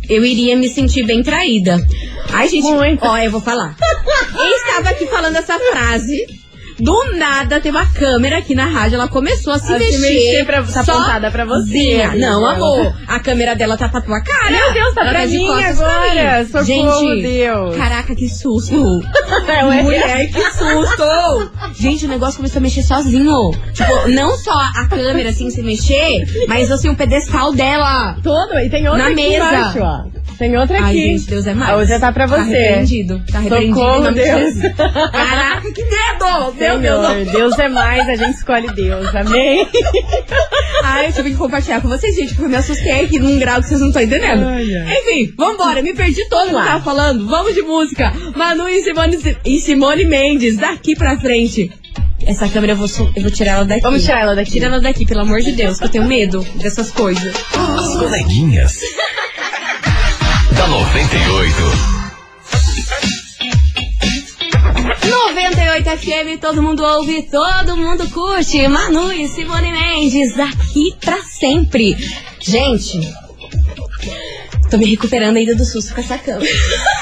Eu 0.08 0.24
iria 0.24 0.56
me 0.56 0.68
sentir 0.68 1.04
bem 1.04 1.22
traída. 1.22 1.78
Ai, 2.30 2.48
gente, 2.48 2.64
Muito. 2.64 3.04
ó, 3.04 3.16
eu 3.18 3.30
vou 3.30 3.40
falar. 3.40 3.76
Eu 4.34 4.56
estava 4.56 4.90
aqui 4.90 5.06
falando 5.06 5.36
essa 5.36 5.58
frase. 5.58 6.41
Do 6.80 7.16
nada, 7.16 7.60
tem 7.60 7.70
uma 7.70 7.86
câmera 7.86 8.38
aqui 8.38 8.54
na 8.54 8.66
rádio, 8.66 8.96
ela 8.96 9.08
começou 9.08 9.52
a 9.52 9.58
se 9.58 9.72
A 9.72 9.78
se 9.78 9.84
mexer. 9.84 9.98
mexer 10.00 10.44
pra- 10.46 10.62
tá 10.62 10.80
apontada 10.80 11.30
pra 11.30 11.44
você. 11.44 12.06
Não, 12.16 12.44
amor. 12.46 12.94
A 13.06 13.18
câmera 13.20 13.54
dela 13.54 13.76
tá 13.76 13.88
pra 13.88 14.00
tua 14.00 14.20
cara. 14.20 14.50
Meu 14.50 14.72
Deus, 14.72 14.94
tá 14.94 15.00
Ela 15.02 15.10
pra 15.10 15.26
de 15.26 15.38
mim 15.38 15.46
pra 15.46 15.68
agora. 15.68 16.38
mim. 16.40 16.46
Socorro, 16.46 16.64
Gente, 16.64 17.22
Deus. 17.22 17.76
caraca, 17.76 18.14
que 18.14 18.28
susto. 18.28 18.74
É. 19.48 19.82
Mulher, 19.82 20.28
que 20.30 20.40
susto. 20.52 21.52
Gente, 21.78 22.06
o 22.06 22.08
negócio 22.08 22.36
começou 22.36 22.58
a 22.58 22.62
mexer 22.62 22.82
sozinho. 22.82 23.50
Tipo, 23.72 24.08
não 24.08 24.36
só 24.36 24.52
a 24.52 24.86
câmera 24.88 25.30
assim 25.30 25.50
se 25.50 25.62
mexer, 25.62 26.24
mas 26.48 26.70
assim, 26.70 26.88
o 26.88 26.96
pedestal 26.96 27.52
dela. 27.52 28.16
Todo, 28.22 28.58
e 28.58 28.68
tem 28.70 28.86
outra 28.88 29.02
Na 29.04 29.10
aqui 29.10 29.14
mesa. 29.16 29.36
embaixo, 29.36 29.78
ó. 29.80 30.12
Tem 30.38 30.56
outra 30.56 30.76
Ai, 30.78 30.84
aqui. 30.90 31.18
gente, 31.18 31.30
Deus 31.30 31.46
é 31.46 31.54
mais. 31.54 31.70
A 31.70 31.76
outra 31.76 32.00
tá 32.00 32.10
pra 32.12 32.26
Tá 32.26 32.36
você. 32.36 32.50
Tá 32.50 32.58
repreendido. 32.58 33.22
em 33.62 33.68
Socorro, 33.68 34.00
nome 34.02 34.14
de 34.18 34.24
Deus. 34.24 34.54
Caraca, 35.12 35.72
que 35.72 35.82
dedo. 35.84 36.52
Meu 36.62 36.78
Deus. 36.78 37.06
Senhor, 37.06 37.24
Deus 37.32 37.58
é 37.58 37.68
mais, 37.68 38.08
a 38.08 38.14
gente 38.14 38.36
escolhe 38.36 38.68
Deus, 38.68 39.14
amém? 39.14 39.68
Ai, 40.84 41.08
eu 41.08 41.12
tive 41.12 41.30
que 41.30 41.36
compartilhar 41.36 41.80
com 41.80 41.88
vocês, 41.88 42.14
gente, 42.14 42.28
porque 42.28 42.44
eu 42.44 42.48
me 42.48 42.56
assustei 42.56 43.04
aqui 43.04 43.18
num 43.18 43.38
grau 43.38 43.60
que 43.60 43.68
vocês 43.68 43.80
não 43.80 43.88
estão 43.88 44.02
entendendo. 44.02 44.46
Ai, 44.46 44.74
ai. 44.74 44.98
Enfim, 44.98 45.34
vambora, 45.36 45.82
me 45.82 45.94
perdi 45.94 46.28
todo 46.28 46.48
que 46.48 46.54
eu 46.54 46.64
tava 46.64 46.84
falando. 46.84 47.26
Vamos 47.26 47.54
de 47.54 47.62
música. 47.62 48.12
Manu 48.34 48.68
e 48.68 48.82
Simone, 48.82 49.18
e 49.44 49.60
Simone 49.60 50.04
Mendes, 50.04 50.56
daqui 50.56 50.94
pra 50.96 51.18
frente. 51.18 51.70
Essa 52.26 52.48
câmera 52.48 52.72
eu 52.72 52.76
vou, 52.76 52.88
eu 53.16 53.22
vou 53.22 53.30
tirar 53.30 53.52
ela 53.52 53.64
daqui. 53.64 53.80
Vamos 53.80 54.04
tirar 54.04 54.20
ela 54.20 54.34
daqui. 54.34 54.52
Tira 54.52 54.66
ela 54.66 54.80
daqui, 54.80 55.04
pelo 55.06 55.20
amor 55.20 55.40
de 55.40 55.52
Deus, 55.52 55.78
que 55.78 55.84
eu 55.84 55.88
tenho 55.88 56.04
medo 56.04 56.46
dessas 56.56 56.90
coisas. 56.90 57.34
As 57.54 57.96
coleguinhas. 57.96 58.80
da 60.56 60.66
98. 60.68 61.91
98 65.08 65.90
FM, 65.98 66.40
todo 66.40 66.62
mundo 66.62 66.82
ouve, 66.84 67.22
todo 67.22 67.76
mundo 67.76 68.08
curte. 68.10 68.66
Manu 68.68 69.12
e 69.12 69.26
Simone 69.28 69.72
Mendes, 69.72 70.36
daqui 70.36 70.94
pra 71.00 71.18
sempre. 71.22 71.96
Gente, 72.40 73.00
tô 74.70 74.78
me 74.78 74.86
recuperando 74.86 75.36
ainda 75.36 75.54
do 75.54 75.64
susto 75.64 75.92
com 75.94 76.00
essa 76.00 76.16
câmera. 76.18 76.50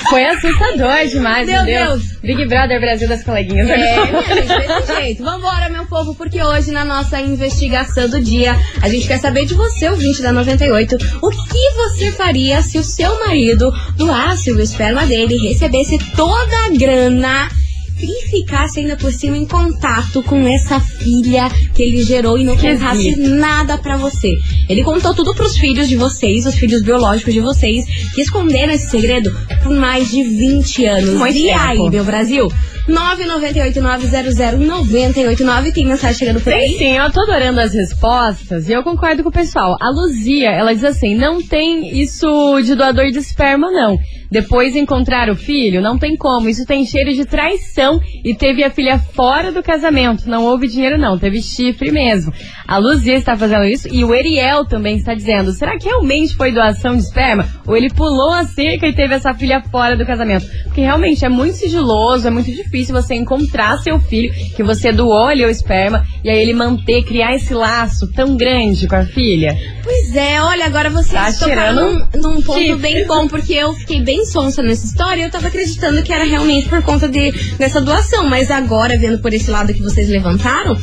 Foi 0.09 0.25
assustador 0.25 1.07
demais, 1.09 1.47
Meu 1.47 1.63
meu 1.65 1.87
Deus. 1.87 2.03
Big 2.23 2.47
Brother 2.47 2.81
Brasil 2.81 3.07
das 3.07 3.23
coleguinhas. 3.23 3.69
É, 3.69 3.95
gente, 3.97 4.47
desse 4.47 4.95
jeito. 4.95 5.23
Vambora, 5.23 5.69
meu 5.69 5.87
povo, 5.87 6.15
porque 6.15 6.43
hoje 6.43 6.73
na 6.73 6.85
nossa 6.85 7.21
investigação 7.21 8.09
do 8.09 8.21
dia, 8.21 8.57
a 8.83 8.89
gente 8.89 9.07
quer 9.07 9.19
saber 9.19 9.45
de 9.45 9.55
você, 9.55 9.89
ouvinte 9.89 10.23
da 10.23 10.33
98, 10.33 10.97
o 11.23 11.31
que 11.31 11.71
você 11.77 12.11
faria 12.13 12.63
se 12.63 12.79
o 12.79 12.83
seu 12.83 13.19
marido 13.27 13.71
doasse 13.97 14.51
o 14.51 14.61
esperma 14.61 15.07
dele 15.07 15.35
e 15.35 15.49
recebesse 15.49 15.99
toda 16.17 16.67
a 16.67 16.77
grana 16.77 17.60
e 18.03 18.29
ficasse 18.29 18.81
ainda 18.81 18.97
por 18.97 19.13
cima 19.13 19.37
em 19.37 19.47
contato 19.47 20.23
com 20.23 20.47
essa 20.47 20.81
filha 20.81 21.51
que 21.75 21.83
ele 21.83 22.03
gerou 22.03 22.39
e 22.39 22.45
não 22.45 22.57
contasse 22.57 23.17
nada 23.17 23.79
pra 23.79 23.97
você. 23.97 24.31
Ele 24.69 24.83
contou 24.83 25.15
tudo 25.15 25.35
pros 25.35 25.57
filhos 25.57 25.89
de 25.89 25.97
vocês, 25.97 26.47
os 26.47 26.55
filhos 26.55 26.83
biológicos 26.83 27.33
de 27.33 27.41
vocês, 27.41 27.85
que 28.15 28.21
esconderam 28.21 28.73
esse 28.73 28.91
segredo 28.91 29.35
por 29.63 29.73
mais 29.73 30.11
de 30.11 30.23
20 30.23 30.87
anos. 30.87 31.15
Muito 31.15 31.37
e 31.37 31.51
aí, 31.51 31.79
tempo. 31.79 31.91
meu 31.91 32.05
Brasil? 32.05 32.49
998900989 32.91 35.73
tem 35.73 35.87
mensagem 35.87 36.19
chegando 36.19 36.41
por 36.41 36.53
aí. 36.53 36.77
sim, 36.79 36.97
eu 36.97 37.09
tô 37.11 37.23
adorando 37.23 37.61
as 37.61 37.73
respostas 37.73 38.69
e 38.69 38.73
eu 38.73 38.83
concordo 38.83 39.23
com 39.23 39.29
o 39.29 39.33
pessoal. 39.33 39.77
A 39.81 39.89
Luzia, 39.91 40.51
ela 40.51 40.75
diz 40.75 40.83
assim: 40.85 41.15
não 41.15 41.41
tem 41.41 42.01
isso 42.01 42.61
de 42.63 42.75
doador 42.75 43.09
de 43.11 43.19
esperma, 43.19 43.71
não. 43.71 43.97
Depois 44.31 44.77
encontrar 44.77 45.29
o 45.29 45.35
filho, 45.35 45.83
não 45.83 45.99
tem 45.99 46.17
como. 46.17 46.49
Isso 46.49 46.65
tem 46.65 46.87
cheiro 46.87 47.13
de 47.13 47.25
traição 47.25 48.01
e 48.25 48.33
teve 48.33 48.63
a 48.63 48.71
filha 48.71 48.97
fora 48.97 49.51
do 49.51 49.61
casamento. 49.61 50.29
Não 50.29 50.45
houve 50.45 50.69
dinheiro, 50.69 50.97
não. 50.97 51.19
Teve 51.19 51.43
chifre 51.43 51.91
mesmo. 51.91 52.33
A 52.67 52.79
Luzia 52.79 53.17
está 53.17 53.37
fazendo 53.37 53.65
isso 53.65 53.89
e 53.93 54.05
o 54.05 54.15
Eriel 54.15 54.65
também 54.65 54.97
está 54.97 55.15
dizendo: 55.15 55.53
será 55.53 55.77
que 55.77 55.89
realmente 55.89 56.37
foi 56.37 56.53
doação 56.53 56.97
de 56.97 57.03
esperma? 57.03 57.45
Ou 57.67 57.77
ele 57.77 57.91
pulou 57.91 58.33
a 58.33 58.45
cerca 58.45 58.87
e 58.87 58.95
teve 58.95 59.15
essa 59.15 59.35
filha 59.35 59.61
fora 59.63 59.97
do 59.97 60.07
casamento? 60.07 60.47
Porque 60.65 60.81
realmente 60.81 61.25
é 61.25 61.29
muito 61.29 61.55
sigiloso, 61.55 62.29
é 62.29 62.31
muito 62.31 62.53
difícil 62.53 62.71
você 62.89 63.15
encontrar 63.15 63.79
seu 63.79 63.99
filho, 64.01 64.33
que 64.57 64.63
você 64.63 64.93
doou 64.93 65.27
ali 65.27 65.45
o 65.45 65.51
esperma, 65.51 66.05
e 66.25 66.31
aí 66.31 66.39
ele 66.39 66.53
manter, 66.53 67.03
criar 67.05 67.35
esse 67.35 67.55
laço 67.55 68.11
tão 68.13 68.37
grande 68.37 68.87
com 68.87 68.97
a 68.97 69.05
filha. 69.05 69.57
Pois 69.83 70.15
é, 70.15 70.41
olha, 70.41 70.67
agora 70.67 70.91
vocês 70.91 71.39
Tá 71.39 71.47
tocaram 71.47 71.75
num, 71.93 72.07
num 72.15 72.43
ponto 72.43 72.77
bem 72.79 73.07
bom, 73.07 73.29
porque 73.29 73.55
eu 73.55 73.73
fiquei 73.75 74.01
bem 74.01 74.25
sonsa 74.25 74.63
nessa 74.63 74.87
história 74.87 75.23
e 75.23 75.25
eu 75.25 75.31
tava 75.31 75.49
acreditando 75.49 76.03
que 76.03 76.13
era 76.13 76.25
realmente 76.25 76.69
por 76.69 76.83
conta 76.83 77.09
de, 77.09 77.31
dessa 77.57 77.81
doação. 77.81 78.29
Mas 78.29 78.51
agora, 78.51 78.99
vendo 78.99 79.19
por 79.21 79.33
esse 79.33 79.51
lado 79.51 79.73
que 79.75 79.83
vocês 79.83 80.09
levantaram, 80.09 80.77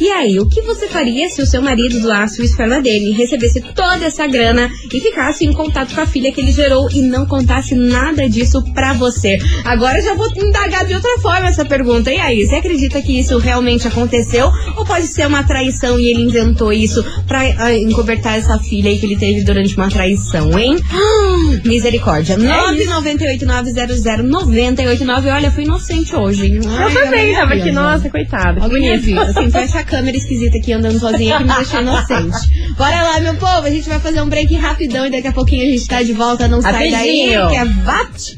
E 0.00 0.08
aí, 0.08 0.38
o 0.38 0.48
que 0.48 0.62
você 0.62 0.86
faria 0.88 1.28
se 1.28 1.42
o 1.42 1.46
seu 1.46 1.60
marido 1.62 2.00
doasse 2.00 2.40
o 2.40 2.44
esperma 2.44 2.80
dele, 2.80 3.12
recebesse 3.12 3.60
toda 3.74 4.04
essa 4.04 4.26
grana 4.26 4.70
e 4.92 5.00
ficasse 5.00 5.44
em 5.44 5.52
contato 5.52 5.94
com 5.94 6.00
a 6.00 6.06
filha 6.06 6.32
que 6.32 6.40
ele 6.40 6.52
gerou 6.52 6.88
e 6.90 7.00
não 7.02 7.26
contasse 7.26 7.74
nada 7.74 8.28
disso 8.28 8.62
pra 8.74 8.92
você? 8.92 9.38
Agora 9.64 9.98
eu 9.98 10.04
já 10.04 10.14
vou 10.14 10.28
indagar 10.36 10.84
de 10.84 10.94
outra 10.94 11.18
forma 11.20 11.48
essa 11.48 11.64
pergunta. 11.64 12.12
E 12.12 12.18
aí, 12.18 12.46
você 12.46 12.56
acredita 12.56 13.00
que 13.02 13.18
isso 13.18 13.38
realmente 13.38 13.86
aconteceu? 13.88 14.50
Ou 14.76 14.84
pode 14.84 15.06
ser 15.06 15.26
uma 15.26 15.42
traição 15.42 15.98
e 15.98 16.10
ele 16.10 16.22
inventou 16.22 16.72
isso 16.72 17.04
pra 17.26 17.40
ah, 17.40 17.74
encobertar 17.74 18.36
essa 18.38 18.58
filha 18.58 18.90
aí 18.90 18.98
que 18.98 19.06
ele 19.06 19.16
teve 19.16 19.42
durante 19.44 19.74
uma 19.76 19.88
traição, 19.88 20.58
hein? 20.58 20.76
Ah, 20.90 21.36
Misericórdia. 21.64 22.36
998-900-989. 22.36 25.32
Olha, 25.32 25.50
fui 25.50 25.64
inocente 25.64 26.14
hoje. 26.14 26.56
Eu 26.56 26.62
também, 26.92 27.34
tava 27.34 27.54
aqui, 27.54 27.72
nossa, 27.72 28.10
coitada. 28.10 28.60
que 28.60 28.68
bonito. 28.68 29.06
Assim, 29.36 29.50
foi 29.50 29.62
essa 29.62 29.84
câmera 29.84 30.16
esquisita 30.16 30.56
aqui 30.58 30.72
andando 30.72 30.98
sozinha 30.98 31.38
que 31.38 31.44
me 31.44 31.54
deixou 31.54 31.80
inocente. 31.80 32.72
Bora 32.76 33.02
lá, 33.02 33.20
meu 33.20 33.34
povo. 33.36 33.66
A 33.66 33.70
gente 33.70 33.88
vai 33.88 34.00
fazer 34.00 34.20
um 34.22 34.28
break 34.28 34.54
rapidão 34.56 35.06
e 35.06 35.10
daqui 35.10 35.28
a 35.28 35.32
pouquinho 35.32 35.62
a 35.62 35.70
gente 35.70 35.86
tá 35.86 36.02
de 36.02 36.12
volta. 36.12 36.48
Não 36.48 36.62
sai 36.62 36.90
daí. 36.90 37.34
Rapidinho. 37.34 37.48
Que 37.48 37.56
é 37.56 37.64
VAT. 37.64 38.36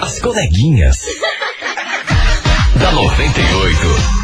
As 0.00 0.18
coleguinhas. 0.20 0.96
da 2.76 2.92
98. 2.92 4.19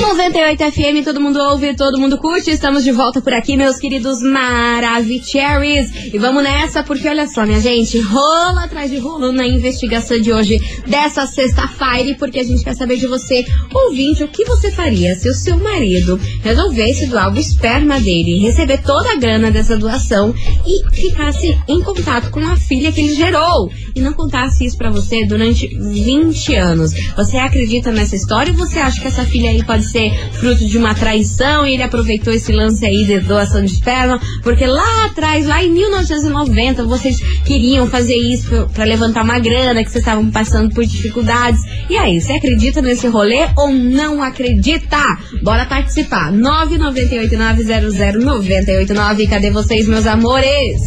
98 0.00 0.72
FM, 0.72 1.04
todo 1.04 1.20
mundo 1.20 1.38
ouve, 1.38 1.76
todo 1.76 1.98
mundo 1.98 2.16
curte. 2.16 2.50
Estamos 2.50 2.82
de 2.82 2.90
volta 2.90 3.20
por 3.20 3.34
aqui, 3.34 3.54
meus 3.54 3.76
queridos 3.76 4.22
Maravicheries. 4.22 6.14
E 6.14 6.18
vamos 6.18 6.42
nessa, 6.42 6.82
porque 6.82 7.06
olha 7.06 7.28
só, 7.28 7.44
minha 7.44 7.60
gente, 7.60 8.00
rola 8.00 8.64
atrás 8.64 8.90
de 8.90 8.96
rolo 8.96 9.30
na 9.30 9.46
investigação 9.46 10.18
de 10.18 10.32
hoje, 10.32 10.58
dessa 10.86 11.26
sexta-feira, 11.26 12.16
porque 12.18 12.40
a 12.40 12.44
gente 12.44 12.64
quer 12.64 12.74
saber 12.74 12.96
de 12.96 13.06
você, 13.06 13.44
ouvinte, 13.74 14.24
o 14.24 14.28
que 14.28 14.42
você 14.46 14.70
faria 14.70 15.14
se 15.14 15.28
o 15.28 15.34
seu 15.34 15.58
marido 15.58 16.18
resolvesse 16.42 17.06
doar 17.06 17.30
o 17.30 17.38
esperma 17.38 18.00
dele, 18.00 18.38
receber 18.38 18.78
toda 18.78 19.12
a 19.12 19.16
grana 19.16 19.50
dessa 19.50 19.76
doação 19.76 20.34
e 20.66 20.94
ficasse 20.94 21.54
em 21.68 21.82
contato 21.82 22.30
com 22.30 22.40
a 22.40 22.56
filha 22.56 22.90
que 22.90 23.02
ele 23.02 23.14
gerou 23.14 23.70
e 23.94 24.00
não 24.00 24.14
contasse 24.14 24.64
isso 24.64 24.78
pra 24.78 24.90
você 24.90 25.26
durante 25.26 25.68
20 25.68 26.54
anos. 26.54 26.92
Você 27.16 27.36
acredita 27.36 27.92
nessa 27.92 28.16
história 28.16 28.52
ou 28.52 28.58
você 28.58 28.78
acha 28.78 28.98
que 28.98 29.06
essa 29.06 29.24
filha 29.24 29.50
aí 29.50 29.62
pode 29.62 29.89
ser 29.90 30.12
fruto 30.32 30.66
de 30.66 30.78
uma 30.78 30.94
traição 30.94 31.66
e 31.66 31.74
ele 31.74 31.82
aproveitou 31.82 32.32
esse 32.32 32.52
lance 32.52 32.84
aí 32.84 33.04
de 33.04 33.20
doação 33.20 33.64
de 33.64 33.72
esperma? 33.72 34.20
Porque 34.42 34.66
lá 34.66 35.06
atrás, 35.06 35.46
lá 35.46 35.62
em 35.62 35.70
1990, 35.70 36.84
vocês 36.84 37.20
queriam 37.44 37.86
fazer 37.86 38.16
isso 38.16 38.68
pra 38.72 38.84
levantar 38.84 39.24
uma 39.24 39.38
grana, 39.38 39.82
que 39.82 39.90
vocês 39.90 40.02
estavam 40.02 40.30
passando 40.30 40.74
por 40.74 40.84
dificuldades. 40.84 41.60
E 41.88 41.96
aí, 41.96 42.20
você 42.20 42.34
acredita 42.34 42.80
nesse 42.80 43.08
rolê 43.08 43.48
ou 43.56 43.72
não 43.72 44.22
acredita? 44.22 44.98
Bora 45.42 45.66
participar. 45.66 46.32
998-900-989. 46.32 49.28
Cadê 49.28 49.50
vocês, 49.50 49.88
meus 49.88 50.06
amores? 50.06 50.80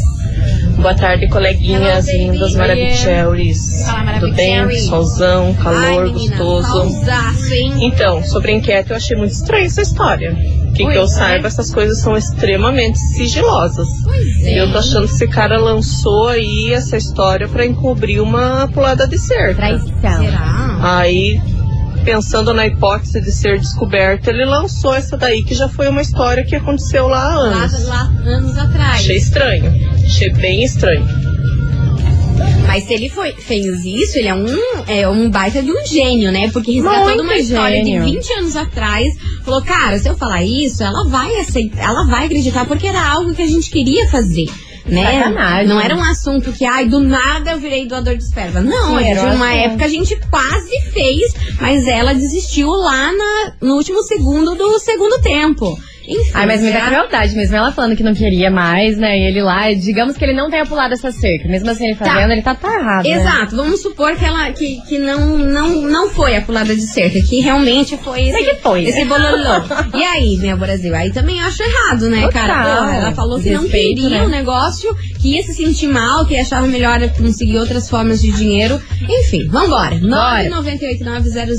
Boa 0.83 0.95
tarde, 0.95 1.29
coleguinhas 1.29 2.09
lindas, 2.09 2.55
maravilhosas. 2.55 3.85
Tudo 4.19 4.33
bem? 4.35 4.79
Solzão, 4.81 5.53
calor, 5.53 6.11
gostoso. 6.11 7.01
Então, 7.79 8.21
sobre 8.21 8.51
a 8.51 8.55
enquete, 8.55 8.89
eu 8.89 8.97
achei 8.97 9.15
muito 9.15 9.31
estranha 9.31 9.65
essa 9.65 9.81
história. 9.81 10.35
Que, 10.75 10.85
que 10.85 10.93
eu 10.93 11.03
é. 11.03 11.07
saiba, 11.07 11.47
essas 11.47 11.73
coisas 11.73 12.01
são 12.01 12.17
extremamente 12.17 12.99
sigilosas. 12.99 13.87
Pois 14.03 14.43
é. 14.43 14.59
Eu 14.59 14.73
tô 14.73 14.79
achando 14.79 15.07
que 15.07 15.13
esse 15.13 15.27
cara 15.29 15.57
lançou 15.57 16.27
aí 16.27 16.73
essa 16.73 16.97
história 16.97 17.47
pra 17.47 17.65
encobrir 17.65 18.19
uma 18.19 18.67
pulada 18.67 19.07
de 19.07 19.17
cerca. 19.17 19.55
Traição. 19.55 19.89
Será? 20.01 20.79
Aí, 20.81 21.39
pensando 22.03 22.53
na 22.53 22.67
hipótese 22.67 23.21
de 23.21 23.31
ser 23.31 23.57
descoberta, 23.57 24.31
ele 24.31 24.43
lançou 24.43 24.93
essa 24.93 25.15
daí 25.15 25.43
que 25.43 25.55
já 25.55 25.69
foi 25.69 25.87
uma 25.87 26.01
história 26.01 26.43
que 26.43 26.57
aconteceu 26.57 27.07
lá 27.07 27.31
há 27.31 27.39
Lá, 27.39 27.45
anos. 27.45 27.87
lá 27.87 28.01
anos 28.25 28.57
atrás. 28.57 28.95
Achei 28.95 29.15
estranho. 29.15 29.92
Achei 30.05 30.29
bem 30.33 30.63
estranho. 30.63 31.05
Mas 32.67 32.85
se 32.85 32.93
ele 32.93 33.09
foi, 33.09 33.33
fez 33.33 33.85
isso, 33.85 34.17
ele 34.17 34.27
é 34.29 34.33
um, 34.33 34.47
é 34.87 35.07
um 35.07 35.29
baita 35.29 35.61
de 35.61 35.71
um 35.71 35.85
gênio, 35.85 36.31
né? 36.31 36.49
Porque 36.51 36.71
resgatou 36.71 37.05
Muito 37.09 37.21
uma 37.23 37.35
história 37.37 37.83
gênio. 37.83 38.03
de 38.05 38.11
20 38.13 38.33
anos 38.33 38.55
atrás. 38.55 39.13
Falou, 39.43 39.61
cara, 39.61 39.99
se 39.99 40.07
eu 40.09 40.15
falar 40.15 40.43
isso, 40.43 40.81
ela 40.83 41.07
vai 41.07 41.35
aceitar, 41.39 41.83
ela 41.83 42.05
vai 42.07 42.25
acreditar, 42.25 42.65
porque 42.65 42.87
era 42.87 43.05
algo 43.11 43.33
que 43.35 43.41
a 43.41 43.47
gente 43.47 43.69
queria 43.69 44.07
fazer. 44.09 44.47
Né? 44.85 45.03
Sacanagem. 45.19 45.67
Não 45.67 45.79
era 45.79 45.95
um 45.95 46.03
assunto 46.03 46.51
que, 46.51 46.65
ai, 46.65 46.85
do 46.87 46.99
nada 46.99 47.51
eu 47.51 47.59
virei 47.59 47.85
doador 47.87 48.17
de 48.17 48.23
esperma. 48.23 48.59
Não, 48.59 48.97
Sim, 48.97 49.05
era 49.05 49.19
era 49.21 49.31
um 49.31 49.35
uma 49.35 49.45
assunto. 49.49 49.65
época 49.65 49.85
a 49.85 49.89
gente 49.89 50.19
quase 50.29 50.81
fez, 50.91 51.33
mas 51.61 51.87
ela 51.87 52.13
desistiu 52.13 52.67
lá 52.69 53.11
na, 53.11 53.53
no 53.61 53.75
último 53.75 54.01
segundo 54.03 54.55
do 54.55 54.79
segundo 54.79 55.21
tempo. 55.21 55.77
Enfim, 56.07 56.31
Ai, 56.33 56.45
mas 56.45 56.61
muita 56.61 56.77
será- 56.79 56.89
crueldade 56.89 57.35
mesmo. 57.35 57.55
Ela 57.55 57.71
falando 57.71 57.95
que 57.95 58.03
não 58.03 58.13
queria 58.13 58.51
mais, 58.51 58.97
né? 58.97 59.17
E 59.17 59.27
ele 59.27 59.41
lá, 59.41 59.71
digamos 59.73 60.17
que 60.17 60.23
ele 60.25 60.33
não 60.33 60.49
tenha 60.49 60.65
pulado 60.65 60.93
essa 60.93 61.11
cerca. 61.11 61.47
Mesmo 61.47 61.69
assim, 61.69 61.85
ele 61.85 61.95
fazendo, 61.95 62.31
ele 62.31 62.41
tá, 62.41 62.55
tá 62.55 62.73
errado. 62.79 63.03
né? 63.05 63.11
Exato, 63.11 63.55
vamos 63.55 63.81
supor 63.81 64.15
que 64.15 64.25
ela 64.25 64.51
que, 64.51 64.81
que 64.87 64.97
não, 64.99 65.37
não, 65.37 65.69
não 65.81 66.09
foi 66.09 66.35
a 66.35 66.41
pulada 66.41 66.75
de 66.75 66.81
cerca, 66.81 67.21
que 67.21 67.39
realmente 67.39 67.97
foi 67.97 68.27
esse, 68.27 68.37
É 68.37 68.43
que 68.43 68.55
foi, 68.61 68.83
esse 68.83 68.99
né? 68.99 69.05
bololô. 69.05 69.97
E 69.97 70.03
aí, 70.03 70.37
minha 70.37 70.55
Brasil? 70.57 70.93
Aí 70.95 71.11
também 71.11 71.39
eu 71.39 71.45
acho 71.45 71.63
errado, 71.63 72.09
né, 72.09 72.21
Total. 72.23 72.31
cara? 72.47 72.63
Pô, 72.77 72.83
ela 72.93 73.11
falou 73.13 73.39
que 73.39 73.49
não 73.51 73.67
queria 73.67 74.09
né? 74.09 74.23
o 74.23 74.29
negócio, 74.29 74.93
que 75.21 75.35
ia 75.35 75.43
se 75.43 75.53
sentir 75.53 75.87
mal, 75.87 76.25
que 76.25 76.35
achava 76.37 76.67
melhor 76.67 76.99
conseguir 77.17 77.57
outras 77.57 77.89
formas 77.89 78.21
de 78.21 78.31
dinheiro. 78.31 78.81
Enfim, 79.01 79.47
vambora. 79.47 79.95
Bora. 79.95 80.49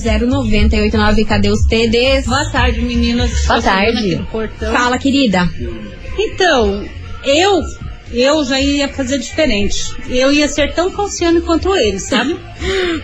998900989, 0.00 1.24
cadê 1.26 1.50
os 1.50 1.62
TDs? 1.64 2.26
Boa 2.26 2.48
tarde, 2.50 2.80
meninas. 2.80 3.46
Boa 3.46 3.62
tarde. 3.62 4.26
Portão. 4.34 4.72
Fala, 4.72 4.98
querida. 4.98 5.48
Então, 6.18 6.84
eu 7.24 7.62
eu 8.10 8.44
já 8.44 8.60
ia 8.60 8.88
fazer 8.88 9.18
diferente. 9.18 9.76
Eu 10.08 10.32
ia 10.32 10.48
ser 10.48 10.72
tão 10.74 10.90
falciane 10.90 11.40
quanto 11.40 11.74
ele, 11.74 12.00
sabe? 12.00 12.36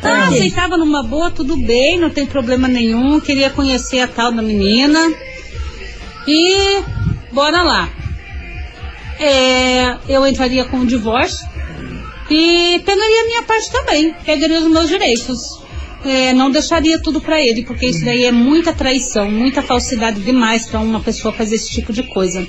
Ah, 0.02 0.28
aceitava 0.28 0.78
numa 0.78 1.02
boa, 1.02 1.30
tudo 1.30 1.56
bem, 1.56 1.98
não 1.98 2.08
tem 2.08 2.24
problema 2.24 2.66
nenhum. 2.66 3.20
Queria 3.20 3.50
conhecer 3.50 4.00
a 4.00 4.08
tal 4.08 4.32
da 4.32 4.40
menina. 4.40 4.98
E 6.26 6.82
bora 7.30 7.62
lá. 7.62 7.88
É, 9.18 9.98
eu 10.08 10.26
entraria 10.26 10.64
com 10.64 10.78
o 10.78 10.86
divórcio 10.86 11.46
e 12.30 12.80
pegaria 12.86 13.20
a 13.20 13.26
minha 13.26 13.42
parte 13.42 13.70
também, 13.70 14.14
pegaria 14.24 14.60
os 14.60 14.70
meus 14.70 14.88
direitos. 14.88 15.60
É, 16.04 16.32
não 16.32 16.50
deixaria 16.50 16.98
tudo 16.98 17.20
pra 17.20 17.40
ele, 17.40 17.62
porque 17.62 17.86
isso 17.86 18.04
daí 18.04 18.24
é 18.24 18.32
muita 18.32 18.72
traição, 18.72 19.30
muita 19.30 19.60
falsidade 19.60 20.20
demais 20.20 20.66
pra 20.66 20.80
uma 20.80 21.00
pessoa 21.00 21.32
fazer 21.32 21.56
esse 21.56 21.70
tipo 21.70 21.92
de 21.92 22.02
coisa. 22.04 22.46